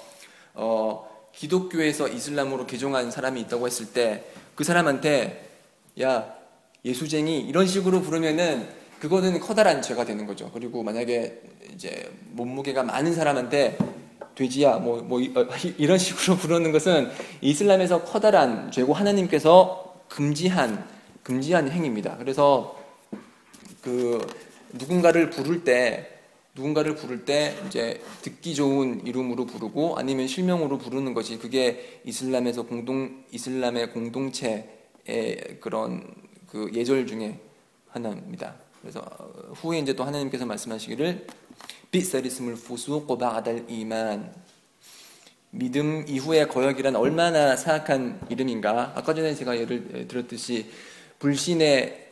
[0.53, 4.23] 어, 기독교에서 이슬람으로 개종한 사람이 있다고 했을 때
[4.55, 5.49] 그 사람한테
[6.01, 6.35] 야
[6.85, 8.67] 예수쟁이 이런 식으로 부르면은
[8.99, 10.51] 그거는 커다란 죄가 되는 거죠.
[10.53, 11.41] 그리고 만약에
[11.73, 13.77] 이제 몸무게가 많은 사람한테
[14.35, 17.09] 돼지야 뭐, 뭐 어, 이런 식으로 부르는 것은
[17.41, 20.87] 이슬람에서 커다란 죄고 하나님께서 금지한
[21.23, 22.17] 금지한 행위입니다.
[22.17, 22.77] 그래서
[23.83, 24.25] 그
[24.71, 26.09] 누군가를 부를 때
[26.55, 33.23] 누군가를 부를 때 이제 듣기 좋은 이름으로 부르고 아니면 실명으로 부르는 것이 그게 이슬람에서 공동
[33.31, 36.03] 이슬람의 공동체의 그런
[36.47, 37.39] 그 예절 중에
[37.89, 38.55] 하나입니다.
[38.81, 39.01] 그래서
[39.55, 41.27] 후에 이제 또 하나님께서 말씀하시기를
[41.89, 44.33] 비사리스물 fusuq ba'dal 이만
[45.49, 48.93] 믿음 이후의 거역이란 얼마나 사악한 이름인가?
[48.95, 50.69] 아까 전에 제가 예를 들었듯이
[51.19, 52.09] 불신의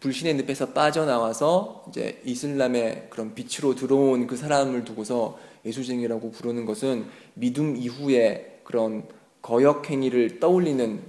[0.00, 7.76] 불신의 늪에서 빠져나와서 이제 이슬람의 그런 빛으로 들어온 그 사람을 두고서 예수쟁이라고 부르는 것은 믿음
[7.76, 9.04] 이후의 그런
[9.42, 11.00] 거역 행위를 떠올리는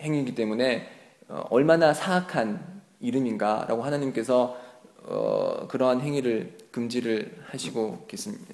[0.00, 0.88] 행위이기 때문에
[1.28, 4.56] 어, 얼마나 사악한 이름인가라고 하나님께서
[5.04, 8.06] 어, 그러한 행위를 금지를 하시고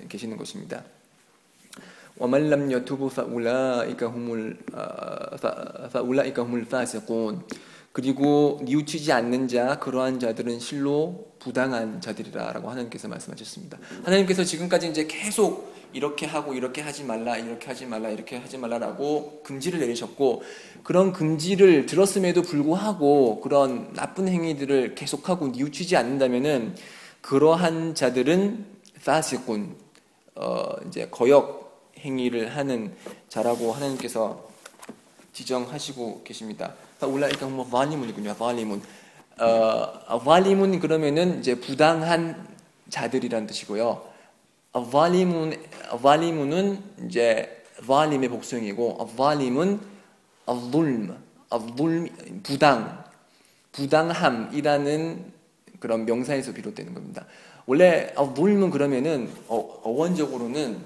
[0.09, 0.83] 계시는 것입니다.
[2.21, 4.55] ومن لم يتوبوا فأولئك هم
[5.93, 7.43] فأولئك هم الفاسقون
[7.96, 13.78] 그리고 뉘우치지 않는 자 그러한 자들은 실로 부당한 자들이라라고 하나님께서 말씀하셨습니다.
[14.04, 19.44] 하나님께서 지금까지 이제 계속 이렇게 하고 이렇게 하지 말라 이렇게 하지 말라 이렇게 하지 말라라고
[19.46, 20.44] 금지를 내리셨고
[20.84, 26.76] 그런 금지를 들었음에도 불구하고 그런 나쁜 행위들을 계속하고 뉘우치지 않는다면은
[27.22, 28.66] 그러한 자들은
[29.06, 29.74] 파시꾼
[30.36, 32.94] 어 이제 거역 행위를 하는
[33.30, 34.50] 자라고 하나님께서
[35.32, 36.74] 지정하시고 계십니다.
[37.06, 38.36] 울라이까 뭐 발리문이군요.
[38.36, 38.82] 발리문.
[39.40, 42.48] 어, 발리문 그러면은 이제 부당한
[42.90, 44.16] 자들이란 뜻이고요.
[44.92, 45.58] 발리문
[46.02, 49.80] 발리문은 이제 발림의 복수형이고 발림은
[50.46, 51.18] 알룰m
[51.50, 52.10] 알룰
[52.44, 53.04] 부당
[53.72, 55.34] 부당함이라는
[55.80, 57.26] 그런 명사에서 비롯되는 겁니다.
[57.66, 60.80] 원래 알룰은 그러면은 어, 원적으로는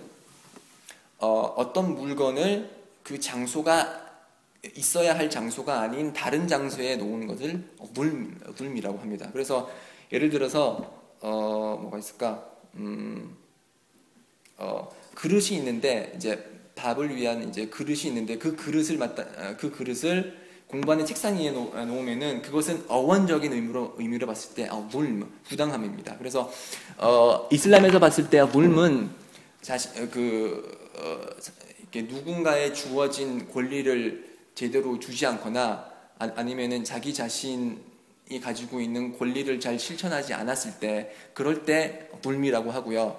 [1.20, 2.70] 어, 떤 물건을
[3.04, 4.09] 그 장소가
[4.76, 9.30] 있어야 할 장소가 아닌 다른 장소에 놓은 것을 물, 물미라고 합니다.
[9.32, 9.70] 그래서
[10.12, 12.50] 예를 들어서 어, 뭐가 있을까?
[12.76, 13.36] 음,
[14.58, 16.44] 어, 그릇이 있는데 이제
[16.76, 21.76] 밥을 위한 이제 그릇이 있는데 그 그릇을 맞다 아, 그 그릇을 공부하는 책상 위에 놓,
[21.76, 26.18] 아, 으면 그것은 어원적인 의미로 의미로 봤을 때 어, 물m 부당함입니다.
[26.18, 26.52] 그래서
[26.98, 29.10] 어, 이슬람에서 봤을 때 물은
[29.62, 31.20] 자신 어, 그 어,
[31.94, 34.29] 누군가에 주어진 권리를
[34.60, 37.80] 제대로 주지 않거나 아, 니면은 자기 자신이
[38.44, 43.18] 가지고 있는 권리를 잘 실천하지 않았을 때 그럴 때 물미라고 하고요.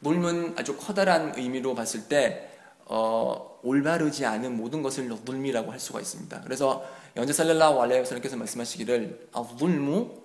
[0.00, 2.50] 물은 아주 커다란 의미로 봤을 때
[2.84, 6.42] 어, 올바르지 않은 모든 것을 물미라고 할 수가 있습니다.
[6.42, 10.20] 그래서 연재 살랄라hu 알레이 와살께서 말씀하시기를 물무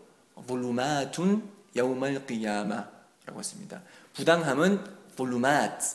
[0.45, 3.81] 볼루마툰 여우말 끼야마라고 했습니다.
[4.13, 4.83] 부당함은
[5.15, 5.85] 볼루마트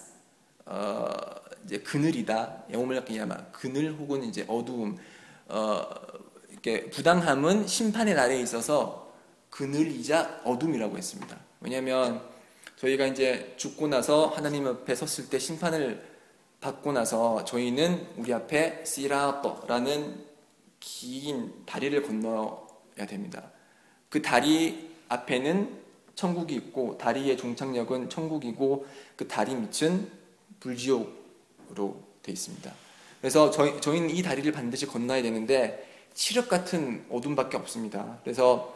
[0.64, 2.64] 어, 이제 그늘이다.
[3.06, 4.96] 끼야마 그늘 혹은 이제 어두움.
[5.48, 5.84] 어,
[6.50, 9.12] 이렇게 부당함은 심판의 날에 있어서
[9.50, 11.36] 그늘이자 어둠이라고 했습니다.
[11.60, 12.22] 왜냐하면
[12.76, 16.02] 저희가 이제 죽고 나서 하나님 앞에 섰을 때 심판을
[16.60, 20.24] 받고 나서 저희는 우리 앞에 시라떠라는
[20.78, 23.50] 긴 다리를 건너야 됩니다.
[24.08, 25.80] 그 다리 앞에는
[26.14, 30.10] 천국이 있고 다리의 종착역은 천국이고 그 다리 밑은
[30.60, 31.19] 불지옥
[31.70, 32.72] 으로 되어 있습니다.
[33.20, 38.18] 그래서 저희, 저희는 이 다리를 반드시 건너야 되는데 칠흑 같은 어둠밖에 없습니다.
[38.24, 38.74] 그래서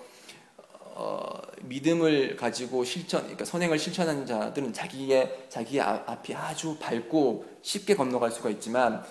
[0.97, 5.47] 어, 믿음을 가지고 실천, 그러니까 선행을 실천하는 자들은 자기의
[5.81, 9.03] 아, 앞이 아주 밝고 쉽게 건너갈 수가 있지만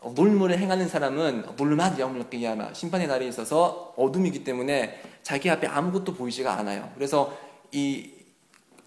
[0.00, 1.44] 어, 물물을 행하는 사람은
[1.98, 6.90] 영을 끼야마 심판의 날에 있어서 어둠이기 때문에 자기 앞에 아무것도 보이지가 않아요.
[6.94, 7.36] 그래서
[7.72, 8.10] 이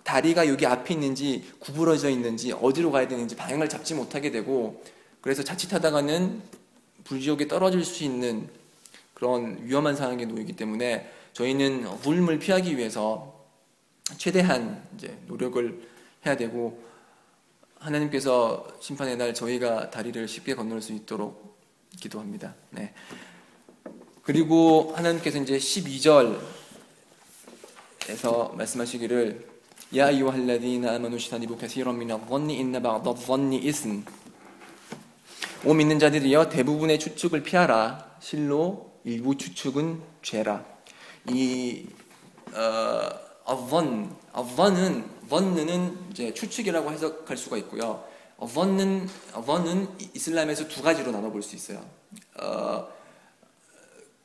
[0.04, 4.84] 다리가 여기 앞에 있는지 구부러져 있는지 어디로 가야 되는지 방향을 잡지 못하게 되고
[5.22, 6.42] 그래서 자칫하다가는
[7.04, 8.50] 불지옥에 떨어질 수 있는
[9.14, 13.46] 그런 위험한 상황에 놓이기 때문에 저희는 불을 피하기 위해서
[14.18, 15.88] 최대한 이제 노력을
[16.26, 16.82] 해야 되고
[17.80, 21.58] 하나님께서 심판의 날 저희가 다리를 쉽게 건널 수 있도록
[22.00, 22.56] 기도합니다.
[22.72, 22.94] 네.
[24.24, 26.40] 그리고 하나님께서 이제 12절에서
[28.56, 29.51] 말씀하시기를
[29.98, 34.06] 야 아이유할라디나 아마누 시타니부 카시런 미나 번니 인나 바다 번니 이슨
[35.66, 40.64] 오 믿는 자들이여 대부분의 추측을 피하라 실로 일부 추측은 죄라
[41.30, 41.88] 이
[42.54, 43.10] 어,
[43.44, 48.04] 어번 어번은 번는 이제 추측이라고 해석할 수가 있고요.
[48.38, 51.86] 어번은 어번은 이슬람에서 두 가지로 나눠 볼 수 있어요.
[52.40, 52.88] 어,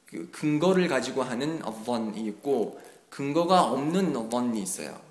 [0.06, 5.05] 그 근거를 가지고 하는 어번이 있고 근거가 없는 어번이 있어요.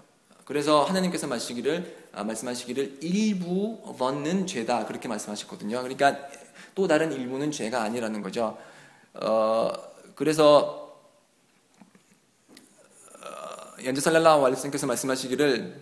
[0.45, 5.81] 그래서 하나님께서 말씀하시기를 아, 말씀하시기를 일부 어번은 죄다 그렇게 말씀하셨거든요.
[5.81, 6.17] 그러니까
[6.75, 8.57] 또 다른 일부는 죄가 아니라는 거죠.
[9.15, 9.73] 어,
[10.13, 10.85] 그래서
[14.45, 15.81] 알리스님께서 말씀하시기를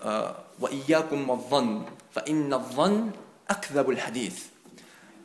[0.00, 3.14] 어, 와 이야kum 원 파인나 원
[3.46, 4.50] 아크다불 하디스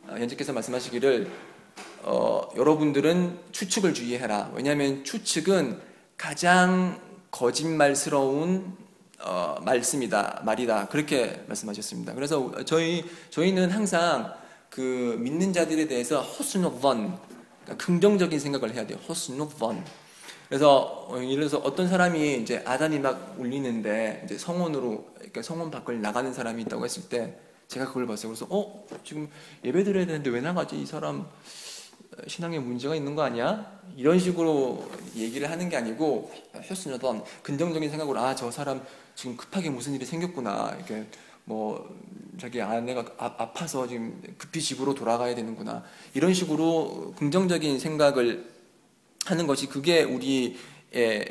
[0.08, 1.30] 연주께서 말씀하시기를
[2.02, 4.52] 어, 여러분들은 추측을 주의해라.
[4.54, 5.80] 왜냐하면 추측은
[6.16, 7.00] 가장
[7.34, 8.76] 거짓말스러운
[9.20, 10.88] 어, 말씀이다, 말이다.
[10.88, 12.14] 그렇게 말씀하셨습니다.
[12.14, 14.32] 그래서 저희 저희는 항상
[14.70, 17.18] 그 믿는 자들에 대해서 호스노번
[17.64, 18.98] 그러니까 긍정적인 생각을 해야 돼요.
[19.08, 19.84] 호스노번
[20.48, 26.00] 그래서 어, 예를 들어서 어떤 사람이 이제 아단이 막 울리는데 이제 성원으로 그러니까 성원 밖을
[26.00, 28.28] 나가는 사람이 있다고 했을 때 제가 그걸 봤어요.
[28.28, 29.28] 그래서 어 지금
[29.64, 30.80] 예배 드려야 되는데 왜 나가지?
[30.80, 31.26] 이 사람 어,
[32.26, 33.80] 신앙에 문제가 있는 거 아니야?
[33.96, 36.32] 이런 식으로 얘기를 하는 게 아니고
[36.66, 36.98] 혔으면
[37.42, 38.82] 긍정적인 생각으로 아 저 사람
[39.14, 41.06] 지금 급하게 무슨 일이 생겼구나 이렇게
[41.44, 41.96] 뭐
[42.40, 48.50] 자기 아내가 아, 파서 지금 급히 집으로 돌아가야 되는구나 이런 식으로 긍정적인 생각을
[49.26, 50.56] 하는 것이 그게 우리의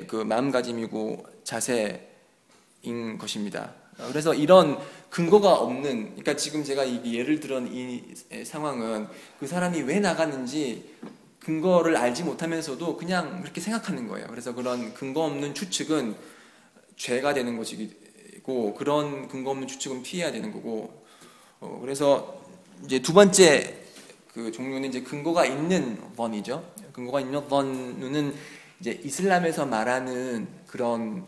[0.08, 3.74] 그 마음가짐이고 자세인 것입니다.
[4.08, 4.80] 그래서 이런
[5.14, 8.04] 근거가 없는, 그러니까 지금 제가 이 예를 들은 이
[8.44, 9.08] 상황은
[9.40, 10.90] 그 사람이 왜 나갔는지
[11.40, 14.26] 근거를 알지 못하면서도 그냥 그렇게 생각하는 거예요.
[14.28, 16.16] 그래서 그런 근거 없는 추측은
[16.96, 21.06] 죄가 되는 것이고 그런 근거 없는 추측은 피해야 되는 거고
[21.60, 22.42] 어, 그래서
[22.84, 23.82] 이제 두 번째
[24.34, 26.68] 그 종류는 이제 근거가 있는 번이죠.
[26.92, 28.34] 근거가 있는 번은
[28.80, 31.28] 이제 이슬람에서 말하는 그런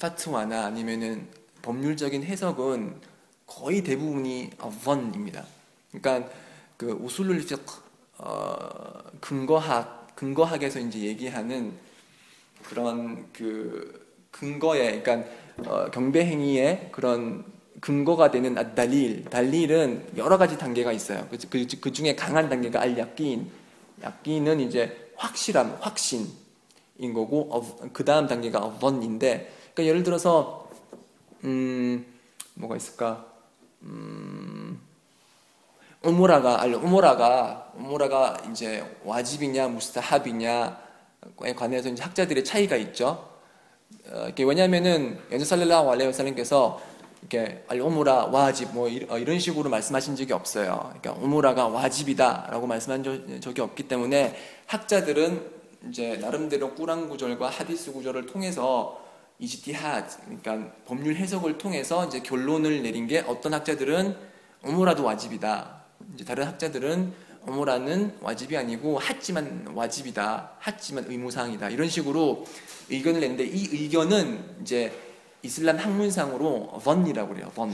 [0.00, 1.28] 파트와나 아니면은
[1.62, 3.11] 법률적인 해석은
[3.54, 4.50] 거의 대부분이
[4.84, 5.44] 번입니다.
[5.90, 6.30] 그러니까
[6.76, 7.54] 그 우술룰 피
[8.18, 11.72] 어, 근거학 근거학에서 이제 얘기하는
[12.62, 15.28] 그런 그 근거에 그러니까
[15.66, 17.44] 어, 경배 행위의 그런
[17.80, 21.26] 근거가 되는 달릴, 달릴은 여러 가지 단계가 있어요.
[21.30, 23.50] 그, 그, 그 중에 강한 단계가 알 약긴,
[24.02, 30.70] 약긴은 이제 확실함, 확신인 거고, 어, 그 다음 단계가 어번인데, 그러니까 예를 들어서,
[31.42, 32.06] 음,
[32.54, 33.31] 뭐가 있을까?
[33.82, 34.80] 음,
[36.02, 40.74] 우모라가, 알려, 우모라가, 우모라가 이제 와집이냐, 무스타합이냐에
[41.56, 43.28] 관해서 이제 학자들의 차이가 있죠.
[44.10, 46.80] 어, 왜냐하면은 연주살렐라hu 알레이살님께서
[47.20, 50.92] 이렇게 알오무라 와집 뭐 어, 이런 식으로 말씀하신 적이 없어요.
[51.00, 59.01] 그러니까 오무라가 와집이다라고 말씀한 적이 없기 때문에 학자들은 이제 나름대로 꾸란 구절과 하디스 구절을 통해서
[59.42, 64.16] 이지티하 그러니까 법률 해석을 통해서 이제 결론을 내린 게 어떤 학자들은
[64.64, 65.82] 오무라도 와집이다.
[66.14, 67.12] 이제 다른 학자들은
[67.48, 70.52] 오무라는 와집이 아니고 하지만 와집이다.
[70.60, 71.70] 하지만 의무사항이다.
[71.70, 72.44] 이런 식으로
[72.88, 74.92] 의견을 냈는데 이 의견은 이제
[75.42, 77.50] 이슬람 학문상으로 번이라고 그래요.
[77.52, 77.72] 번.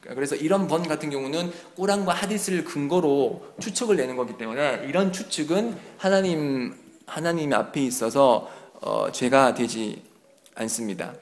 [0.00, 6.74] 그래서 이런 번 같은 경우는 꾸란과 하디스를 근거로 추측을 내는 거기 때문에 이런 추측은 하나님
[7.06, 10.13] 하나님 앞에 있어서 어, 죄가 되지
[10.54, 11.14] 않습니다.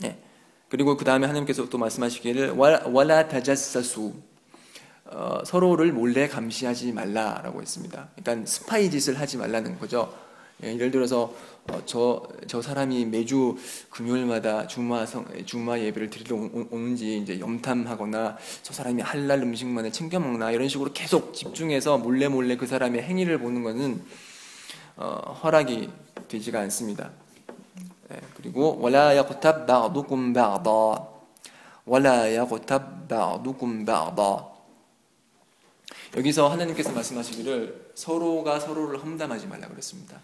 [0.00, 0.18] 네.
[0.68, 4.14] 그리고 그 다음에 하나님께서 또 말씀하시기를 와라 타자사수
[5.06, 8.08] 어, 서로를 몰래 감시하지 말라라고 했습니다.
[8.16, 10.12] 그러니까 스파이 짓을 하지 말라는 거죠.
[10.64, 11.34] 예, 예를 들어서
[11.70, 13.56] 어, 저, 저 사람이 매주
[13.90, 20.18] 금요일마다 주마, 성, 주마 예배를 드리러 오 는지 이제 염탐하거나 저 사람이 할랄 음식만을 챙겨
[20.18, 24.02] 먹나 이런 식으로 계속 집중해서 몰래 몰래 그 사람의 행위를 보는 것은
[24.96, 25.90] 어, 허락이
[26.28, 27.10] 되지가 않습니다.
[28.09, 31.21] 네, 그리고 ولا يغتب بعضكم بعضا
[31.87, 34.51] ولا يغتب بعضكم بعضا
[36.17, 40.17] 여기서 하나님께서 말씀하시기를 서로가 서로를 험담하지 말라 그랬습니다.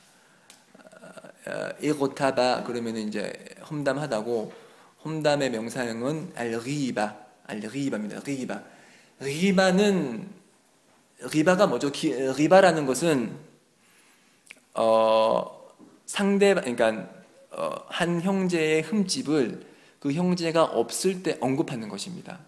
[1.82, 3.32] 이고타바 그러면 이제
[3.70, 4.52] 험담하다고
[5.06, 7.16] 험담의 명사형은 알리바
[7.46, 8.20] 알리바입니다.
[8.26, 8.62] 리바
[9.20, 10.30] 리바는
[11.34, 11.92] 리바가 뭐죠?
[11.92, 13.36] 기, 리바라는 것은
[14.74, 15.74] 어,
[16.06, 17.10] 상대 그러니까 어,
[17.89, 19.67] 한 형제의 흠집을
[20.01, 22.39] 그 형제가 없을 때 언급하는 것입니다.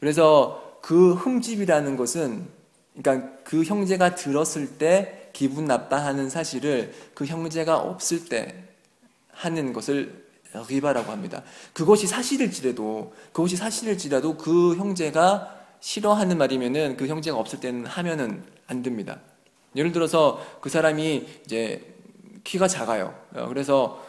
[0.00, 2.46] 그래서 그 흠집이라는 것은
[2.96, 8.54] 그러니까 그 형제가 들었을 때 기분 나빠하는 사실을 그 형제가 없을 때
[9.32, 10.24] 하는 것을
[10.68, 11.42] 리바라고 합니다.
[11.72, 19.18] 그것이 사실일지라도 그것이 사실일지라도 그 형제가 싫어하는 말이면은 그 형제가 없을 때는 하면은 안 됩니다.
[19.74, 21.94] 예를 들어서 그 사람이 이제
[22.44, 23.14] 키가 작아요.
[23.34, 24.04] 어, 그래서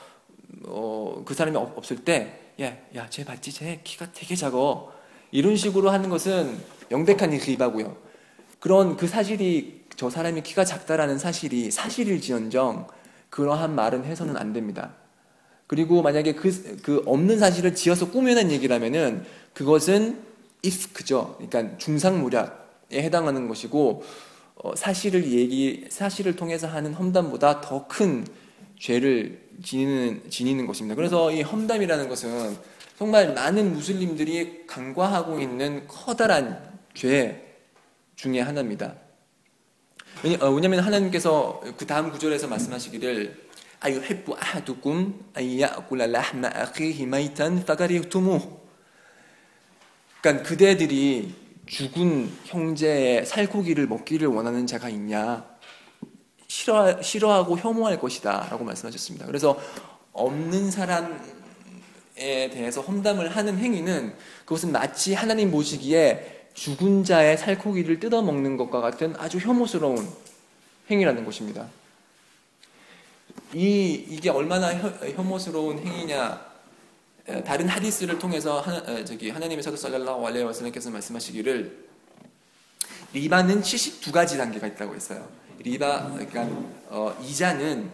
[0.66, 3.52] 어, 그 사람이 없을 때 야, 야, 쟤 봤지?
[3.52, 4.94] 쟤 키가 되게 작어.
[5.32, 6.58] 이런 식으로 하는 것은
[6.90, 7.98] 명백한 리바고요.
[8.60, 12.88] 그런 그 사실이 저 사람이 키가 작다라는 사실이 사실일지언정
[13.30, 14.96] 그러한 말은 해서는 안 됩니다.
[15.68, 20.22] 그리고 만약에 그, 그 없는 사실을 지어서 꾸며낸 얘기라면은 그것은
[20.64, 21.38] if크죠.
[21.38, 24.04] 그러니까 중상무략에 해당하는 것이고
[24.56, 28.26] 어, 사실을 얘기 사실을 통해서 하는 험담보다 더 큰
[28.80, 30.96] 죄를 지니는 지니는 것입니다.
[30.96, 32.58] 그래서 이 험담이라는 것은
[32.98, 37.60] 정말 많은 무슬림들이 간과하고 있는 커다란 죄
[38.16, 38.96] 중에 하나입니다.
[40.40, 43.46] 어, 왜냐하면 하나님께서 그 다음 구절에서 말씀하시기를
[43.82, 48.60] 아유헤부 아하두kum 아야쿠라 라흐마 아키히 마이탄 파가리투무
[50.22, 51.36] 그러니까 그대들이
[51.68, 55.46] 죽은 형제의 살코기를 먹기를 원하는 자가 있냐
[56.66, 59.28] 싫어, 싫어하고 혐오할 것이다 라고 말씀하셨습니다.
[59.28, 59.60] 그래서
[60.14, 61.20] 없는 사람에
[62.16, 69.38] 대해서 험담을 하는 행위는 그것은 마치 하나님 보시기에 죽은 자의 살코기를 뜯어먹는 것과 같은 아주
[69.38, 70.10] 혐오스러운
[70.90, 71.68] 행위라는 것입니다.
[73.54, 76.42] 이, 이게 얼마나 혐오스러운 행위냐
[77.46, 81.86] 다른 하디스를 통해서 하나, 저기 하나님의 사도 살랄라hu 알레이 와살람께서 말씀하시기를
[83.14, 85.45] 리바는 72가지 단계가 있다고 했어요.
[85.60, 86.48] 리바 그러니까
[86.90, 87.90] 어, 이자는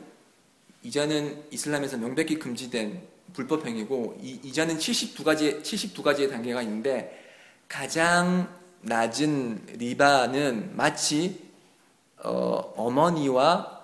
[0.84, 3.02] 이자는 이슬람에서 명백히 금지된
[3.34, 7.18] 불법 행위고 이, 이자는 72가지 72가지의 단계가 있는데
[7.68, 8.50] 가장
[8.82, 11.50] 낮은 리바는 마치
[12.24, 13.82] 어, 어머니와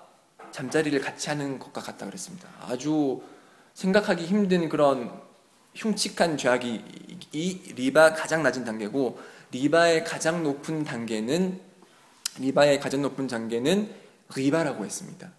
[0.50, 2.48] 잠자리를 같이 하는 것과 같다 그랬습니다.
[2.60, 3.22] 아주
[3.74, 5.12] 생각하기 힘든 그런
[5.74, 6.84] 흉측한 죄악이
[7.32, 9.20] 이 ربا 가장 낮은 단계고
[9.52, 11.67] ربا의 가장 높은 단계는
[12.38, 13.92] ربا의 가장 높은 단계는
[14.34, 15.30] غيبة라고 했습니다.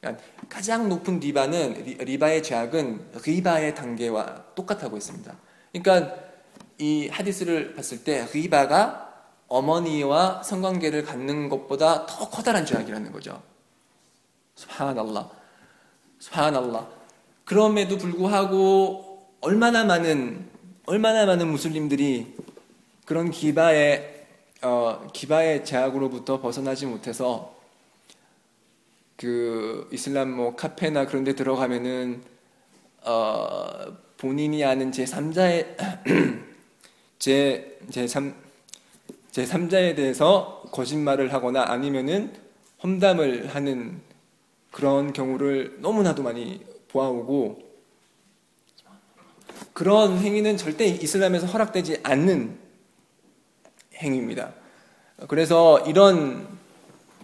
[0.00, 5.36] 그러니까 가장 높은 ربا는 غيبة의 죄악은 ربا의 단계와 똑같다고 했습니다.
[5.72, 6.14] 그러니까
[6.78, 9.04] 이 하디스를 봤을 때 غيبة가
[9.48, 13.42] 어머니와 성관계를 갖는 것보다 더 커다란 죄악이라는 거죠.
[14.56, 15.30] سبحان الله.
[16.18, 16.88] سبحان الله.
[17.44, 20.48] 그럼에도 불구하고 얼마나 많은
[20.86, 22.34] 얼마나 많은 무슬림들이
[23.04, 24.13] 그런 غيبة의
[24.64, 27.54] 어, غيبة의 죄악으로부터 벗어나지 못해서
[29.14, 32.22] 그 이슬람 뭐 카페나 그런 데 들어가면은
[33.02, 35.76] 어, 본인이 아는 제3자의
[37.18, 38.32] 제 제3
[39.32, 42.32] 제3자에 대해서 거짓말을 하거나 아니면은
[42.82, 44.00] 험담을 하는
[44.70, 47.62] 그런 경우를 너무나도 많이 보아오고
[49.74, 52.63] 그런 행위는 절대 이슬람에서 허락되지 않는
[53.96, 54.52] 행위입니다.
[55.28, 56.46] 그래서 이런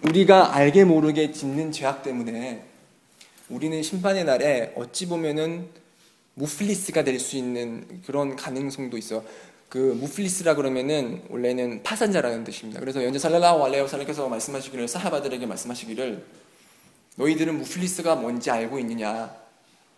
[0.02, 2.64] 우리가 알게 모르게 짓는 죄악 때문에
[3.48, 5.68] 우리는 심판의 날에 어찌 보면은
[6.34, 9.22] 무플리스가 될 수 있는 그런 가능성도 있어.
[9.68, 12.80] 그 무플리스라 그러면은 원래는 파산자라는 뜻입니다.
[12.80, 16.24] 그래서 연재 살랄라hu 알레이 살라께서 말씀하시기를 사하바들에게 말씀하시기를
[17.16, 19.34] 너희들은 무플리스가 뭔지 알고 있느냐?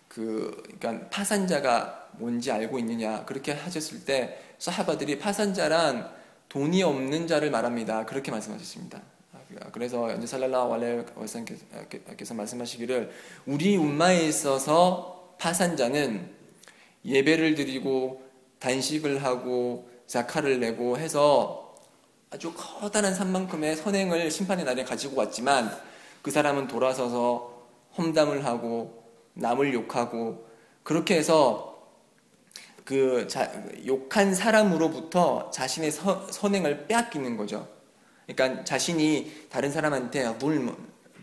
[0.08, 3.24] 그 그러니까 파산자가 뭔지 알고 있느냐?
[3.24, 6.21] 그렇게 하셨을 때 사하바들이 파산자란
[6.52, 8.04] 돈이 없는 자를 말합니다.
[8.04, 9.00] 그렇게 말씀하셨습니다.
[9.72, 13.10] 그래서 연재 살랄라hu 알레이 와살께서 말씀하시기를
[13.46, 16.30] 우리 um마에 있어서 파산자는
[17.06, 18.22] 예배를 드리고
[18.58, 21.74] 단식을 하고 자카를 내고 해서
[22.28, 25.74] 아주 커다란 산만큼의 선행을 심판의 날에 가지고 왔지만
[26.20, 30.46] 그 사람은 돌아서서 험담을 하고 남을 욕하고
[30.82, 31.71] 그렇게 해서
[32.84, 33.50] 그 자,
[33.86, 37.68] 욕한 사람으로부터 자신의 서, 선행을 빼앗기는 거죠.
[38.26, 40.74] 그러니까 자신이 다른 사람한테 물,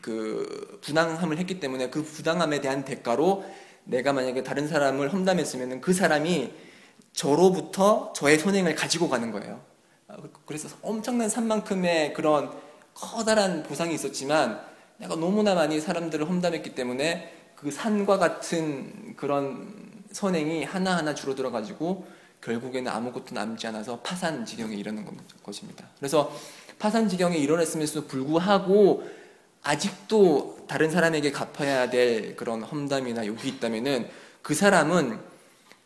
[0.01, 3.43] 그 부당함을 했기 때문에 그 부당함에 대한 대가로
[3.83, 6.53] 내가 만약에 다른 사람을 험담했으면 그 사람이
[7.13, 9.61] 저로부터 저의 선행을 가지고 가는 거예요.
[10.45, 12.51] 그래서 엄청난 산만큼의 그런
[12.93, 14.61] 커다란 보상이 있었지만
[14.97, 22.07] 내가 너무나 많이 사람들을 험담했기 때문에 그 산과 같은 그런 선행이 하나하나 줄어들어 가지고
[22.41, 25.05] 결국에는 아무것도 남지 않아서 파산 지경에 이르는
[25.43, 25.85] 것입니다.
[25.99, 26.33] 그래서
[26.79, 29.03] 파산 지경에 이르렀음에도 불구하고
[29.61, 34.09] 아직도 다른 사람에게 갚아야 될 그런 험담이나 욕이 있다면은
[34.41, 35.19] 그 사람은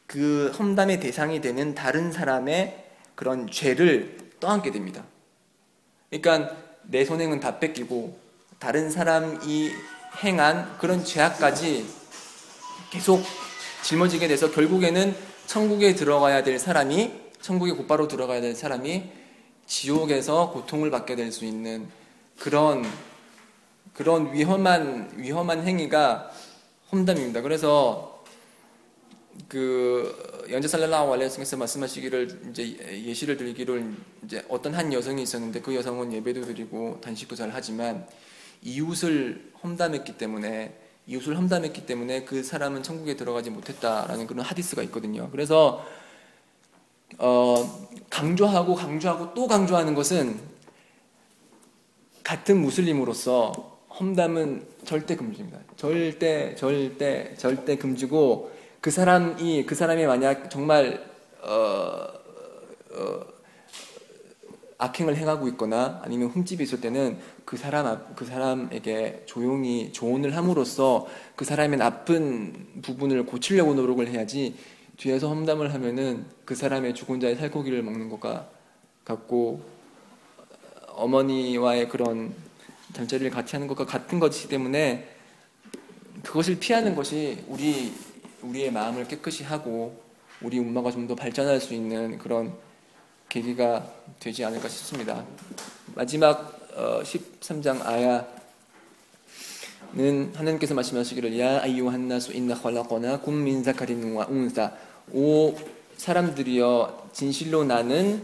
[0.06, 5.04] 그 험담의 대상이 되는 다른 사람의 그런 죄를 떠안게 됩니다.
[6.12, 8.20] 그러니까 내 손행은 다 뺏기고
[8.60, 9.72] 다른 사람이
[10.24, 11.88] 행한 그런 죄악까지
[12.92, 13.24] 계속
[13.84, 15.14] 짊어지게 돼서 결국에는
[15.46, 17.12] 천국에 들어가야 될 사람이
[17.42, 19.04] 천국에 곧바로 들어가야 될 사람이
[19.66, 21.88] 지옥에서 고통을 받게 될 수 있는
[22.40, 22.84] 그런
[23.94, 26.32] 그런 위험한 위험한 행위가
[26.92, 27.42] 험담입니다.
[27.42, 28.24] 그래서
[29.48, 36.14] 그 연재 살랄라hu 알레이히에서 말씀하시기를 이제 예시를 들기를 이제 어떤 한 여성이 있었는데 그 여성은
[36.14, 38.08] 예배도 드리고 단식도 잘 하지만
[38.62, 45.30] 이웃을 험담했기 때문에 이웃을 험담했기 때문에 그 사람은 천국에 들어가지 못했다라는 그런 하디스가 있거든요.
[45.32, 45.86] 그래서
[47.18, 50.39] 어, 강조하고 강조하고 또 강조하는 것은
[52.24, 53.51] 같은 무슬림으로서
[53.99, 55.60] 험담은 절대 금지입니다.
[55.76, 58.51] 절대 절대 절대 금지고
[58.82, 61.06] 그 사람이 그 사람이 만약 정말
[61.41, 62.08] 어,
[62.91, 63.26] 어,
[64.84, 71.46] 악행을 행하고 있거나 아니면 흠집이 있을 때는 그 사람 그 사람에게 조용히 조언을 함으로써 그
[71.46, 74.56] 사람의 나쁜 부분을 고치려고 노력을 해야지
[74.98, 78.50] 뒤에서 험담을 하면은 그 사람의 죽은 자의 살코기를 먹는 것과
[79.06, 79.64] 같고
[80.90, 82.34] 어머니와의 그런
[82.92, 85.10] 잠자리를 같이 하는 것과 같은 것이기 때문에
[86.24, 87.94] 그것을 피하는 것이 우리
[88.42, 90.02] 우리의 마음을 깨끗이 하고
[90.42, 92.54] 우리 엄마가 좀 더 발전할 수 있는 그런
[93.34, 93.84] 계기가
[94.20, 95.26] 되지 않을까 싶습니다.
[95.96, 98.26] 마지막 어, 13장 아야는
[100.36, 104.72] 하나님께서 말씀하시기를 야 아이유한 나수 인나 컬라거나쿰 민 자카린 와 운사
[105.12, 105.56] 오
[105.98, 108.24] 사람들이여 진실로 나는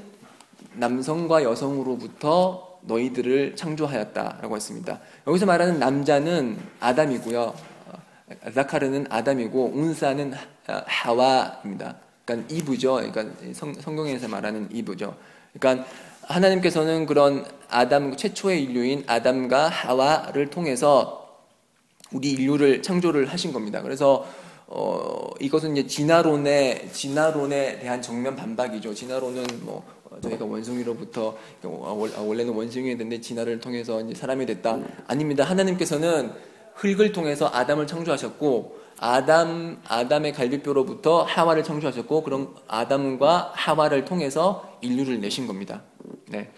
[0.74, 5.00] 남성과 여성으로부터 너희들을 창조하였다라고 했습니다.
[5.26, 7.56] 여기서 말하는 남자는 아담이고요.
[7.88, 10.36] 어, 자카르는 아담이고 운사는
[10.68, 12.09] 하와입니다.
[12.30, 12.96] 그러니까 이브죠.
[12.96, 15.16] 그러니까 성, 성경에서 말하는 이브죠.
[15.54, 15.86] 그러니까
[16.22, 21.40] 하나님께서는 그런 아담 최초의 인류인 아담과 하와를 통해서
[22.12, 23.82] 우리 인류를 창조를 하신 겁니다.
[23.82, 24.28] 그래서
[24.68, 28.94] 어, 이것은 이제 진화론의 진화론에 대한 정면 반박이죠.
[28.94, 29.84] 진화론은 뭐
[30.22, 34.80] 저희가 원숭이로부터 원래는 원숭이였는데 진화를 통해서 이제 사람이 됐다.
[35.08, 35.44] 아닙니다.
[35.44, 36.32] 하나님께서는
[36.80, 45.48] 흙을 통해서 아담을 창조하셨고 아담 아담의 갈비뼈로부터 하와를 창조하셨고 그럼 아담과 하와를 통해서 인류를 내신
[45.48, 45.82] 겁니다.
[46.28, 46.52] 네.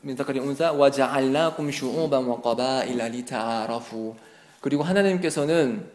[0.00, 4.16] 민사카리 운사 와자알나kum 슈우반 와 qabaila 리타라후
[4.60, 5.90] 그리고 하나님께서는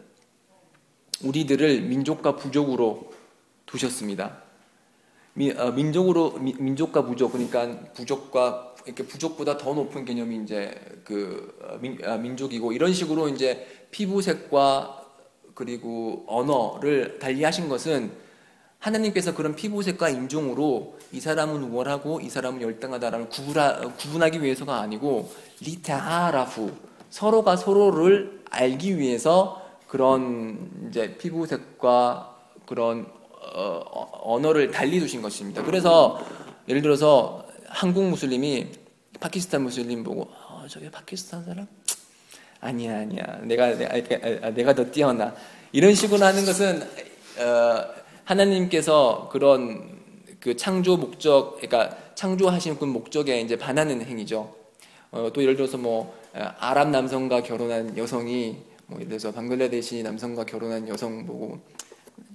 [1.23, 3.11] 우리들을 민족과 부족으로
[3.65, 4.37] 두셨습니다.
[5.33, 10.73] 미, 어, 민족으로 미, 민족과 부족 그러니까 부족과 이렇게 부족보다 더 높은 개념이 이제
[11.03, 15.05] 그 어, 민, 아, 민족이고 이런 식으로 이제 피부색과
[15.53, 18.11] 그리고 언어를 달리하신 것은
[18.79, 26.71] 하나님께서 그런 피부색과 인종으로 이 사람은 우월하고 이 사람은 열등하다라는 구분하, 구분하기 위해서가 아니고 리타하라후
[27.11, 35.63] 서로가 서로를 알기 위해서 그런 이제 피부색과 그런 어, 언어를 달리 두신 것입니다.
[35.63, 36.23] 그래서
[36.67, 38.67] 예를 들어서 한국 무슬림이
[39.19, 41.67] 파키스탄 무슬림 보고 어, 저게 파키스탄 사람?
[42.59, 43.95] 아니야 아니야 내가 내가,
[44.45, 45.33] 아, 내가 더 뛰어나
[45.71, 47.85] 이런 식으로 하는 것은 어,
[48.25, 49.99] 하나님께서 그런
[50.39, 54.55] 그 창조 목적 그러니까 창조하신 그 목적에 이제 반하는 행위죠.
[55.11, 60.87] 어, 또 예를 들어서 뭐 아랍 남성과 결혼한 여성이 뭐 예를 들어서 방글라데시 남성과 결혼한
[60.87, 61.59] 여성 보고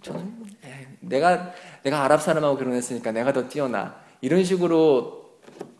[0.02, 0.34] 저는
[0.64, 5.26] 에이, 내가 내가 아랍 사람하고 결혼했으니까 내가 더 뛰어나 이런 식으로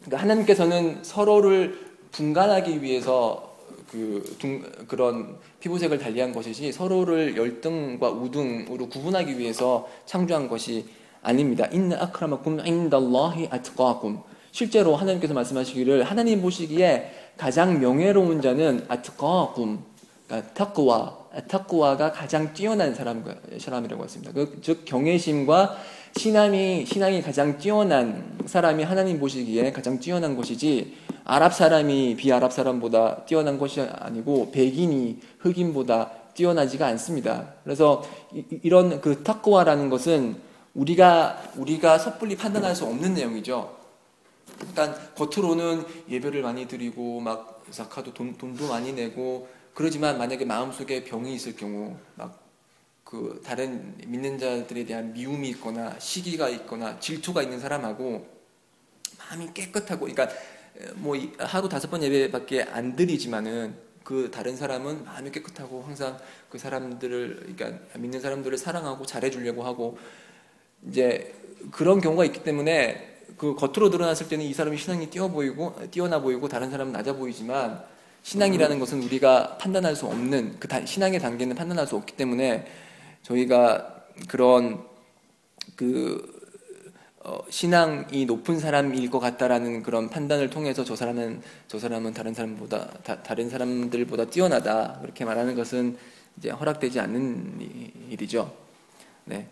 [0.04, 3.57] 그러니까 하나님께서는 서로를 분간하기 위해서
[3.90, 10.86] 그 둥, 그런 피부색을 달리한 것이지 서로를 열등과 우등으로 구분하기 위해서 창조한 것이
[11.22, 11.66] 아닙니다.
[11.72, 14.20] 인나 아크라마kum 인달라히 아트qakum.
[14.52, 19.78] 실제로 하나님께서 말씀하시기를 하나님 보시기에 가장 명예로운 자는 아트qakum.
[20.26, 23.24] 그러니까 타크와 타크와가 가장 뛰어난 사람
[23.59, 24.32] 사람이라고 했습니다.
[24.32, 25.76] 그, 즉 경외심과
[26.16, 33.59] 신앙이 신앙이 가장 뛰어난 사람이 하나님 보시기에 가장 뛰어난 것이지 아랍 사람이 비아랍 사람보다 뛰어난
[33.59, 37.55] 것이 아니고 백인이 흑인보다 뛰어나지가 않습니다.
[37.64, 40.37] 그래서 이, 런그 타크와라는 것은
[40.74, 43.76] 우리가 우리가 섣불리 판단할 수 없는 내용이죠.
[44.62, 51.33] 일단 겉으로는 예배를 많이 드리고 막 자카도 돈, 돈도 많이 내고 그러지만 만약에 마음속에 병이
[51.37, 52.47] 있을 경우 막
[53.07, 58.27] 그 다른 믿는 자들에 대한 미움이 있거나 시기가 있거나 질투가 있는 사람하고
[59.16, 60.29] 마음이 깨끗하고 그러니까
[60.97, 66.18] 뭐 하루 다섯 번 예배밖에 안 드리지만은 그 다른 사람은 마음이 깨끗하고 항상
[66.51, 69.99] 그 사람들을 그러니까 믿는 사람들을 사랑하고 잘해 주려고 하고
[70.89, 71.33] 이제
[71.70, 76.49] 그런 경우가 있기 때문에 그 겉으로 드러났을 때는 이 사람이 신앙이 뛰어 보이고 뛰어나 보이고
[76.49, 77.85] 다른 사람은 낮아 보이지만
[78.27, 82.66] 신앙이라는 것은 우리가 판단할 수 없는 그 신앙의 단계는 판단할 수 없기 때문에
[83.22, 84.85] 저희가 그런
[85.77, 86.35] 그
[87.20, 92.89] 어, 신앙이 높은 사람일 것 같다라는 그런 판단을 통해서 저 사람은 저 사람은 다른 사람보다
[93.05, 95.97] 다, 다른 사람들보다 뛰어나다 그렇게 말하는 것은
[96.37, 97.61] 이제 허락되지 않는
[98.11, 98.53] 일이죠.
[99.24, 99.47] 네.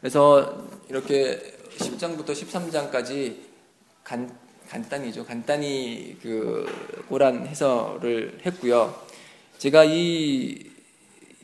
[0.00, 3.36] 그래서 이렇게 10장부터 13장까지
[4.02, 4.34] 간,
[4.74, 5.24] 간단히죠.
[5.24, 6.66] 간단히 그
[7.08, 8.92] 고란 해설을 했고요.
[9.58, 10.68] 제가 이,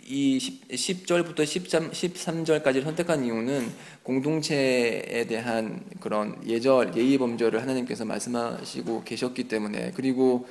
[0.04, 0.38] 이
[0.74, 3.70] 10, 절부터 13, 13절까지 선택한 이유는
[4.02, 10.48] 공동체에 대한 그런 예절, 예의 범절을 하나님께서 말씀하시고 계셨기 때문에 그리고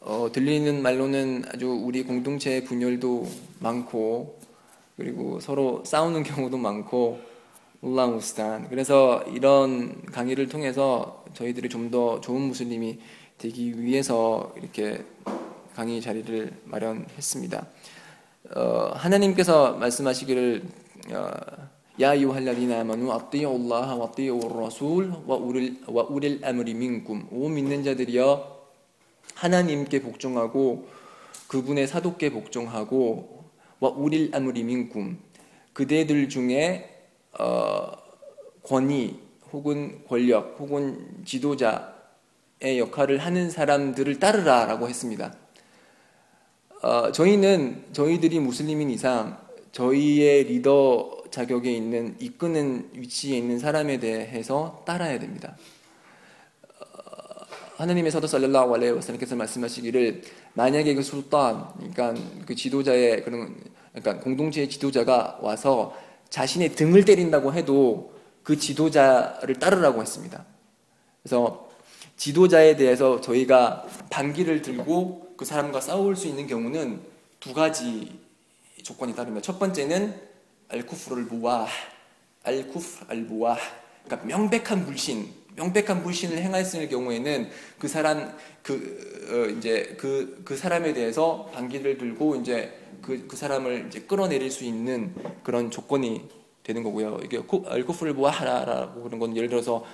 [0.00, 4.40] 어, 들리는 말로는 아주 우리 공동체의 분열도 많고
[4.96, 7.20] 그리고 서로 싸우는 경우도 많고
[7.86, 12.98] 울랑우스탄 그래서 이런 강의를 통해서 저희들이 좀 더 좋은 무슬림이
[13.38, 15.04] 되기 위해서 이렇게
[15.74, 17.66] 강의 자리를 마련했습니다.
[18.56, 20.64] 어, 하나님께서 말씀하시기를
[21.12, 21.30] 어,
[22.00, 28.56] 야 유할라디나 아마누 아띠오울라하 와띠오울 라술 와 우릴 와 우릴 아무리 민꿈 오 믿는 자들이여
[29.34, 30.88] 하나님께 복종하고
[31.46, 33.44] 그분의 사도께 복종하고
[33.78, 35.18] 와 우릴 아무리 민꿈
[35.72, 36.95] 그대들 중에
[37.38, 37.92] 어,
[38.62, 39.18] 권위
[39.52, 45.34] 혹은 권력 혹은 지도자의 역할을 하는 사람들을 따르라라고 했습니다.
[46.82, 49.38] 어, 저희는 저희들이 무슬림인 이상
[49.72, 55.56] 저희의 리더 자격에 있는 이끄는 위치에 있는 사람에 대해서 따라야 됩니다.
[56.68, 57.44] 어,
[57.76, 60.22] 하나님의 사도 살랄라hu 알레이 와살람께서 말씀하시기를
[60.54, 62.14] 만약에 그 술단 그러니까
[62.46, 63.56] 그 지도자의 그런
[63.92, 65.94] 그러니까 공동체의 지도자가 와서
[66.30, 68.12] 자신의 등을 때린다고 해도
[68.42, 70.44] 그 지도자를 따르라고 했습니다.
[71.22, 71.68] 그래서
[72.16, 77.00] 지도자에 대해서 저희가 반기를 들고 그 사람과 싸울 수 있는 경우는
[77.40, 78.18] 두 가지
[78.82, 79.42] 조건이 따릅니다.
[79.42, 80.14] 첫 번째는
[80.68, 81.66] 알쿠프를 무와
[82.44, 83.58] 알쿠프 알무와
[84.04, 90.92] 그러니까 명백한 불신, 명백한 불신을 행했을 경우에는 그 사람 그 어, 이제 그그 그 사람에
[90.92, 92.72] 대해서 반기를 들고 이제
[93.02, 96.28] 그, 그 사람을 이제 끌어내릴 수 있는 그런 조건이
[96.62, 97.20] 되는 거고요.
[97.24, 99.84] 이게 알코프를 보아 하라라고 그런 건 예를 들어서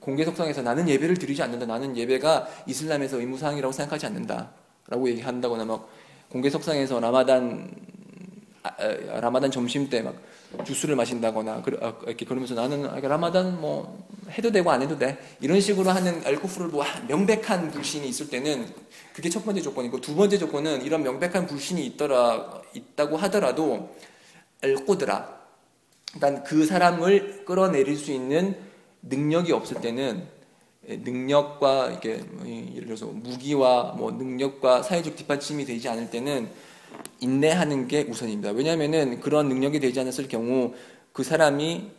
[0.00, 1.66] 공개 석상에서 나는 예배를 드리지 않는다.
[1.66, 4.50] 나는 예배가 이슬람에서 의무사항이라고 생각하지 않는다.
[4.88, 5.88] 라고 얘기한다거나 막
[6.28, 7.70] 공개 석상에서 라마단
[8.64, 10.14] 아, 아, 라마단 점심 때 막
[10.64, 15.18] 주스를 마신다거나 아, 이렇게 그러면서 나는 라마단 뭐 해도 되고 안 해도 돼.
[15.40, 18.66] 이런 식으로 하는 알코프를 뭐 명백한 불신이 있을 때는
[19.12, 23.94] 그게 첫 번째 조건이고 두 번째 조건은 이런 명백한 불신이 있더라 있다고 하더라도
[24.62, 25.42] 알코드라
[26.14, 28.56] 그러니까 그 사람을 끌어내릴 수 있는
[29.02, 30.26] 능력이 없을 때는
[30.84, 36.50] 능력과 이게 뭐 예를 들어서 무기와 뭐 능력과 사회적 뒷받침이 되지 않을 때는
[37.20, 38.50] 인내하는 게 우선입니다.
[38.50, 40.74] 왜냐하면은 그런 능력이 되지 않았을 경우
[41.12, 41.90] 그 사람이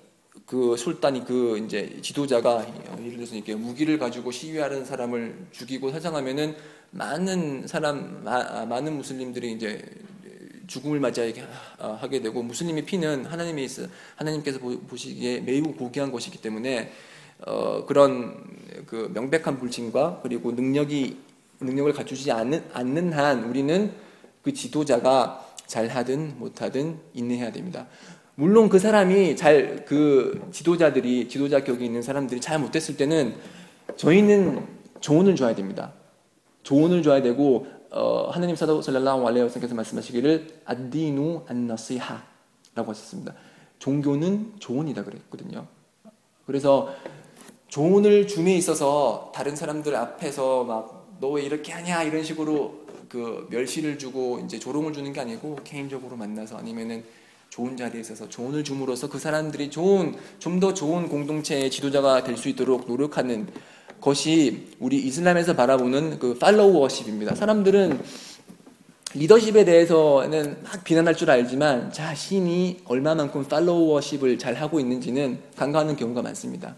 [0.46, 2.66] 그 술단이 그 이제 지도자가
[3.00, 6.56] 예를 들어서 이렇게 무기를 가지고 시위하는 사람을 죽이고 사상하면은
[6.92, 9.82] 많은 사람 많은 무슬림들이 이제
[10.68, 11.44] 죽음을 맞이하게
[11.78, 13.68] 하게 되고 무슬림의 피는 하나님이
[14.16, 16.92] 하나님께서 보시기에 매우 고귀한 것이기 때문에
[17.46, 18.42] 어, 그런
[18.86, 21.18] 그 명백한 불신과 그리고 능력이
[21.60, 23.92] 능력을 갖추지 않는, 않는 한 우리는
[24.44, 27.88] 그 지도자가 잘 하든 못하든 인내해야 됩니다.
[28.36, 33.36] 물론 그 사람이 잘 그 지도자들이 지도자 격이 있는 사람들이 잘 못했을 때는
[33.96, 34.66] 저희는
[35.00, 35.94] 조언을 줘야 됩니다.
[36.64, 43.34] 조언을 줘야 되고 어, 하나님 사도 살랄라hu 알레이 와살께서 말씀하시기를 ad디누 안나시하라고 하셨습니다.
[43.80, 45.68] 종교는 조언이다 그랬거든요.
[46.46, 46.94] 그래서
[47.68, 52.83] 조언을 줌에 있어서 다른 사람들 앞에서 막 너 왜 이렇게 하냐 이런 식으로
[53.14, 57.04] 그 멸시를 주고 이제 조롱을 주는 게 아니고 개인적으로 만나서 아니면은
[57.52, 62.50] 좋은 자리에 있어서 조언을 줌으로써 그 사람들이 좋은 좀 더 좋은 공동체의 지도자가 될 수
[62.50, 63.48] 있도록 노력하는
[64.02, 67.36] 것이 우리 이슬람에서 바라보는 그 팔로우 워십입니다.
[67.36, 68.02] 사람들은
[69.14, 76.24] 리더십에 대해서는 막 비난할 줄 알지만 자신이 얼마만큼 팔로우 워십을 잘 하고 있는지는 간과하는 경우가
[76.24, 76.76] 많습니다.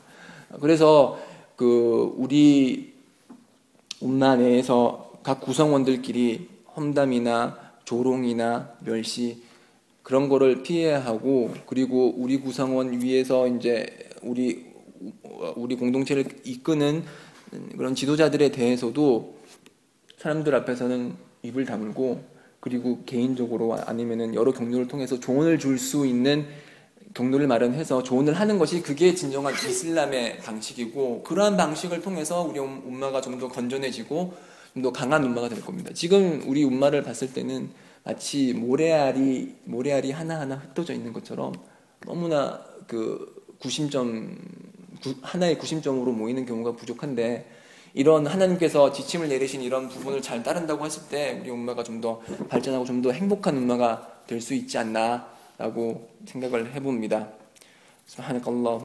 [0.60, 1.18] 그래서
[1.56, 2.94] 그 우리
[4.02, 6.48] um마 내에서 각 구성원들끼리
[6.78, 9.42] 험담이나 조롱이나 멸시
[10.04, 13.88] 그런 거를 피해야 하고 그리고 우리 구성원 위에서 이제
[14.22, 14.68] 우리
[15.56, 17.04] 우리 공동체를 이끄는
[17.76, 19.36] 그런 지도자들에 대해서도
[20.20, 22.24] 사람들 앞에서는 입을 다물고
[22.60, 26.46] 그리고 개인적으로 아니면은 여러 경로를 통해서 조언을 줄 수 있는
[27.16, 33.40] 경로를 마련해서 조언을 하는 것이 그게 진정한 이슬람의 방식이고 그러한 방식을 통해서 우리 um마가 좀
[33.40, 35.92] 더 건전해지고 좀 더 강한 um마가 될 겁니다.
[35.94, 37.70] 지금 우리 um마를 봤을 때는
[38.04, 41.54] 마치 모래알이 모래알이 하나하나 흩어져 있는 것처럼
[42.06, 44.38] 너무나 그 구심점
[45.02, 47.50] 구, 하나의 구심점으로 모이는 경우가 부족한데
[47.94, 52.20] 이런 하나님께서 지침을 내리신 이런 부분을 잘 따른다고 했을 때 우리 um마가 좀 더
[52.50, 57.30] 발전하고 좀 더 행복한 um마가 될 수 있지 않나라고 생각을 해봅니다.
[58.06, 58.80] 스하나kallah